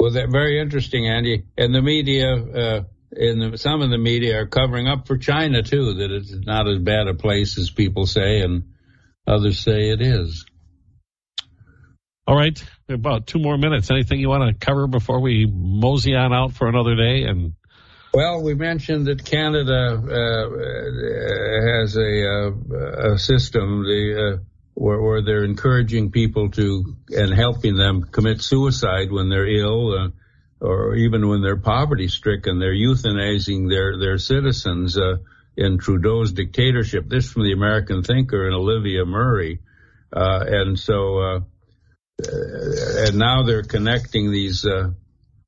Well, 0.00 0.12
that 0.12 0.30
very 0.30 0.58
interesting, 0.58 1.06
Andy. 1.06 1.44
And 1.58 1.74
the 1.74 1.82
media, 1.82 2.34
uh, 2.34 2.82
in 3.12 3.38
the, 3.38 3.58
some 3.58 3.82
of 3.82 3.90
the 3.90 3.98
media 3.98 4.40
are 4.40 4.46
covering 4.46 4.88
up 4.88 5.06
for 5.06 5.18
China 5.18 5.62
too, 5.62 5.92
that 5.94 6.10
it's 6.10 6.32
not 6.32 6.66
as 6.66 6.78
bad 6.78 7.06
a 7.06 7.12
place 7.12 7.58
as 7.58 7.68
people 7.68 8.06
say, 8.06 8.40
and 8.40 8.72
others 9.26 9.60
say 9.60 9.90
it 9.90 10.00
is. 10.00 10.46
All 12.26 12.34
right, 12.34 12.58
about 12.88 13.26
two 13.26 13.40
more 13.40 13.58
minutes. 13.58 13.90
Anything 13.90 14.20
you 14.20 14.30
want 14.30 14.48
to 14.48 14.66
cover 14.66 14.86
before 14.86 15.20
we 15.20 15.46
mosey 15.46 16.14
on 16.14 16.32
out 16.32 16.54
for 16.54 16.66
another 16.66 16.94
day? 16.94 17.24
And 17.24 17.52
well, 18.14 18.42
we 18.42 18.54
mentioned 18.54 19.06
that 19.06 19.22
Canada 19.22 20.00
uh, 20.00 20.46
has 21.78 21.94
a, 21.98 22.26
uh, 22.26 23.12
a 23.12 23.18
system. 23.18 23.82
The 23.82 24.40
uh, 24.80 25.00
where 25.00 25.22
they're 25.22 25.44
encouraging 25.44 26.10
people 26.10 26.50
to 26.50 26.96
and 27.10 27.34
helping 27.34 27.76
them 27.76 28.02
commit 28.02 28.40
suicide 28.40 29.12
when 29.12 29.28
they're 29.28 29.46
ill 29.46 29.92
uh, 29.92 30.08
or 30.60 30.94
even 30.96 31.28
when 31.28 31.42
they're 31.42 31.56
poverty 31.56 32.08
stricken. 32.08 32.58
They're 32.58 32.74
euthanizing 32.74 33.68
their, 33.68 33.98
their 33.98 34.18
citizens 34.18 34.98
uh, 34.98 35.16
in 35.56 35.78
Trudeau's 35.78 36.32
dictatorship. 36.32 37.08
This 37.08 37.30
from 37.30 37.44
the 37.44 37.52
American 37.52 38.02
thinker 38.02 38.46
and 38.46 38.54
Olivia 38.54 39.04
Murray. 39.04 39.60
Uh, 40.12 40.44
and 40.46 40.78
so, 40.78 41.18
uh, 41.18 41.40
and 42.26 43.16
now 43.18 43.42
they're 43.42 43.62
connecting 43.62 44.30
these 44.30 44.64
uh, 44.64 44.90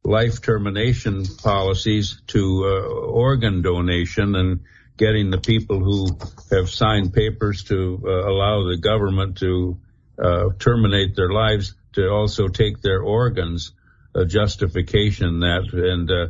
life 0.04 0.42
termination 0.42 1.24
policies 1.42 2.20
to 2.28 2.64
uh, 2.64 2.88
organ 3.06 3.62
donation 3.62 4.34
and 4.34 4.60
getting 4.96 5.30
the 5.30 5.38
people 5.38 5.78
who 5.78 6.18
have 6.54 6.70
signed 6.70 7.12
papers 7.12 7.64
to 7.64 8.02
uh, 8.04 8.10
allow 8.10 8.68
the 8.68 8.78
government 8.78 9.38
to 9.38 9.78
uh, 10.22 10.50
terminate 10.58 11.16
their 11.16 11.30
lives 11.30 11.74
to 11.94 12.08
also 12.08 12.48
take 12.48 12.80
their 12.80 13.02
organs, 13.02 13.72
a 14.14 14.24
justification 14.24 15.40
that 15.40 15.68
and 15.72 16.10
uh, 16.10 16.28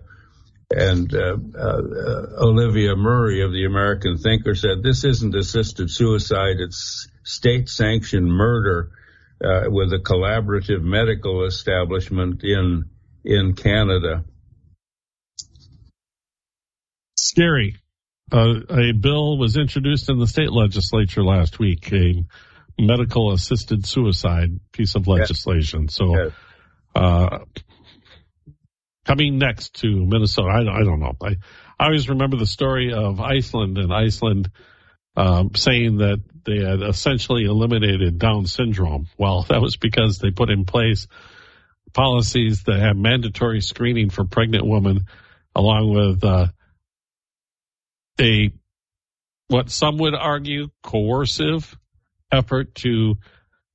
and 0.74 1.14
uh, 1.14 1.36
uh, 1.58 2.44
Olivia 2.44 2.96
Murray 2.96 3.42
of 3.42 3.52
the 3.52 3.64
American 3.66 4.16
Thinker 4.16 4.54
said 4.54 4.82
this 4.82 5.04
isn't 5.04 5.34
assisted 5.34 5.90
suicide; 5.90 6.56
it's 6.58 7.08
state-sanctioned 7.24 8.26
murder 8.26 8.90
with 9.40 9.92
a 9.92 9.98
collaborative 9.98 10.82
medical 10.82 11.44
establishment 11.44 12.42
in 12.44 12.84
in 13.24 13.54
Canada. 13.54 14.24
Scary. 17.16 17.81
Uh, 18.32 18.60
a 18.70 18.92
bill 18.92 19.36
was 19.36 19.56
introduced 19.56 20.08
in 20.08 20.18
the 20.18 20.26
state 20.26 20.50
legislature 20.50 21.22
last 21.22 21.58
week, 21.58 21.92
a 21.92 22.24
medical 22.78 23.32
assisted 23.32 23.86
suicide 23.86 24.58
piece 24.72 24.94
of 24.94 25.06
legislation. 25.06 25.82
Yes. 25.82 25.94
So, 25.94 26.16
yes. 26.16 26.32
Uh, 26.94 27.38
coming 29.04 29.38
next 29.38 29.74
to 29.80 30.06
Minnesota, 30.06 30.48
I, 30.48 30.60
I 30.60 30.84
don't 30.84 31.00
know. 31.00 31.12
I, 31.22 31.36
I 31.78 31.86
always 31.86 32.08
remember 32.08 32.36
the 32.36 32.46
story 32.46 32.92
of 32.92 33.20
Iceland 33.20 33.76
and 33.76 33.92
Iceland 33.92 34.50
um, 35.16 35.54
saying 35.54 35.98
that 35.98 36.22
they 36.44 36.58
had 36.58 36.82
essentially 36.82 37.44
eliminated 37.44 38.18
Down 38.18 38.46
syndrome. 38.46 39.08
Well, 39.18 39.42
that 39.48 39.60
was 39.60 39.76
because 39.76 40.18
they 40.18 40.30
put 40.30 40.50
in 40.50 40.64
place 40.64 41.06
policies 41.92 42.62
that 42.64 42.78
have 42.78 42.96
mandatory 42.96 43.60
screening 43.60 44.08
for 44.08 44.24
pregnant 44.24 44.66
women, 44.66 45.06
along 45.54 45.92
with 45.92 46.24
uh, 46.24 46.46
a 48.20 48.52
what 49.48 49.70
some 49.70 49.98
would 49.98 50.14
argue 50.14 50.68
coercive 50.82 51.76
effort 52.30 52.74
to 52.76 53.16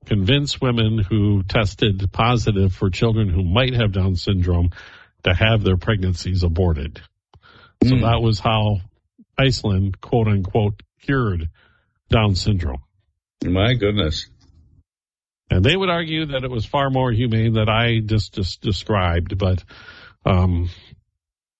convince 0.05 0.59
women 0.59 0.97
who 0.97 1.43
tested 1.43 2.09
positive 2.11 2.73
for 2.73 2.89
children 2.89 3.29
who 3.29 3.43
might 3.43 3.73
have 3.73 3.91
Down 3.91 4.15
syndrome 4.15 4.71
to 5.23 5.33
have 5.33 5.63
their 5.63 5.77
pregnancies 5.77 6.43
aborted. 6.43 7.01
So 7.83 7.91
Mm. 7.95 8.01
that 8.01 8.21
was 8.21 8.39
how 8.39 8.81
Iceland, 9.37 10.01
quote 10.01 10.27
unquote, 10.27 10.81
cured 11.01 11.49
Down 12.09 12.35
syndrome. 12.35 12.81
My 13.45 13.73
goodness. 13.75 14.29
And 15.49 15.63
they 15.63 15.77
would 15.77 15.89
argue 15.89 16.27
that 16.27 16.43
it 16.43 16.49
was 16.49 16.65
far 16.65 16.89
more 16.89 17.11
humane 17.11 17.53
that 17.53 17.69
I 17.69 17.99
just, 17.99 18.33
just 18.33 18.61
described, 18.61 19.37
but 19.37 19.63
um, 20.25 20.69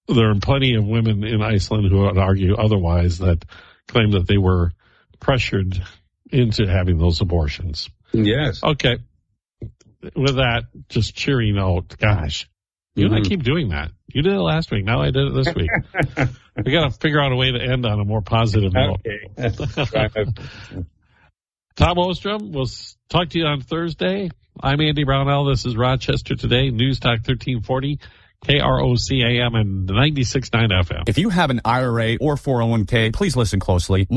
there 0.08 0.30
are 0.32 0.36
plenty 0.40 0.76
of 0.76 0.86
women 0.86 1.24
in 1.24 1.42
Iceland 1.42 1.88
who 1.90 2.00
would 2.02 2.18
argue 2.18 2.56
otherwise 2.56 3.20
that 3.20 3.44
claim 3.88 4.12
that 4.12 4.28
they 4.28 4.38
were 4.38 4.72
pressured 5.20 5.82
into 6.32 6.68
having 6.68 6.98
those 6.98 7.22
abortions. 7.22 7.90
Yes. 8.14 8.64
Okay. 8.64 8.98
With 10.16 10.36
that, 10.36 10.64
just 10.90 11.16
cheering 11.16 11.58
out, 11.58 11.98
gosh, 11.98 12.48
you 12.96 13.06
and 13.06 13.16
I 13.16 13.20
Mhm. 13.20 13.30
keep 13.30 13.44
doing 13.44 13.70
that. 13.70 13.92
You 14.14 14.22
did 14.22 14.34
it 14.34 14.40
last 14.40 14.72
week. 14.72 14.86
Now 14.86 15.02
I 15.02 15.12
did 15.12 15.28
it 15.28 15.34
this 15.34 15.54
week. 15.54 15.70
we 16.66 16.72
got 16.72 16.90
to 16.92 16.98
figure 17.00 17.22
out 17.22 17.32
a 17.32 17.36
way 17.36 17.52
to 17.52 17.60
end 17.62 17.86
on 17.86 18.00
a 18.00 18.06
more 18.06 18.22
positive 18.22 18.72
note. 18.74 19.02
Okay. 19.38 20.26
Tom 21.76 21.98
Ostrom, 22.00 22.52
we'll 22.52 22.68
talk 23.10 23.30
to 23.30 23.38
you 23.40 23.46
on 23.46 23.62
Thursday. 23.62 24.30
I'm 24.60 24.82
Andy 24.82 25.04
Brownell. 25.04 25.46
This 25.46 25.66
is 25.66 25.76
Rochester 25.78 26.36
Today, 26.36 26.72
News 26.72 27.00
Talk 27.00 27.20
1340, 27.20 28.00
KROC 28.46 29.24
AM 29.24 29.56
and 29.56 29.90
96.9 29.90 30.70
FM. 30.72 31.10
If 31.10 31.18
you 31.18 31.30
have 31.30 31.50
an 31.50 31.62
IRA 31.66 32.18
or 32.22 32.36
401k, 32.36 33.14
please 33.14 33.36
listen 33.36 33.60
closely. 33.60 34.06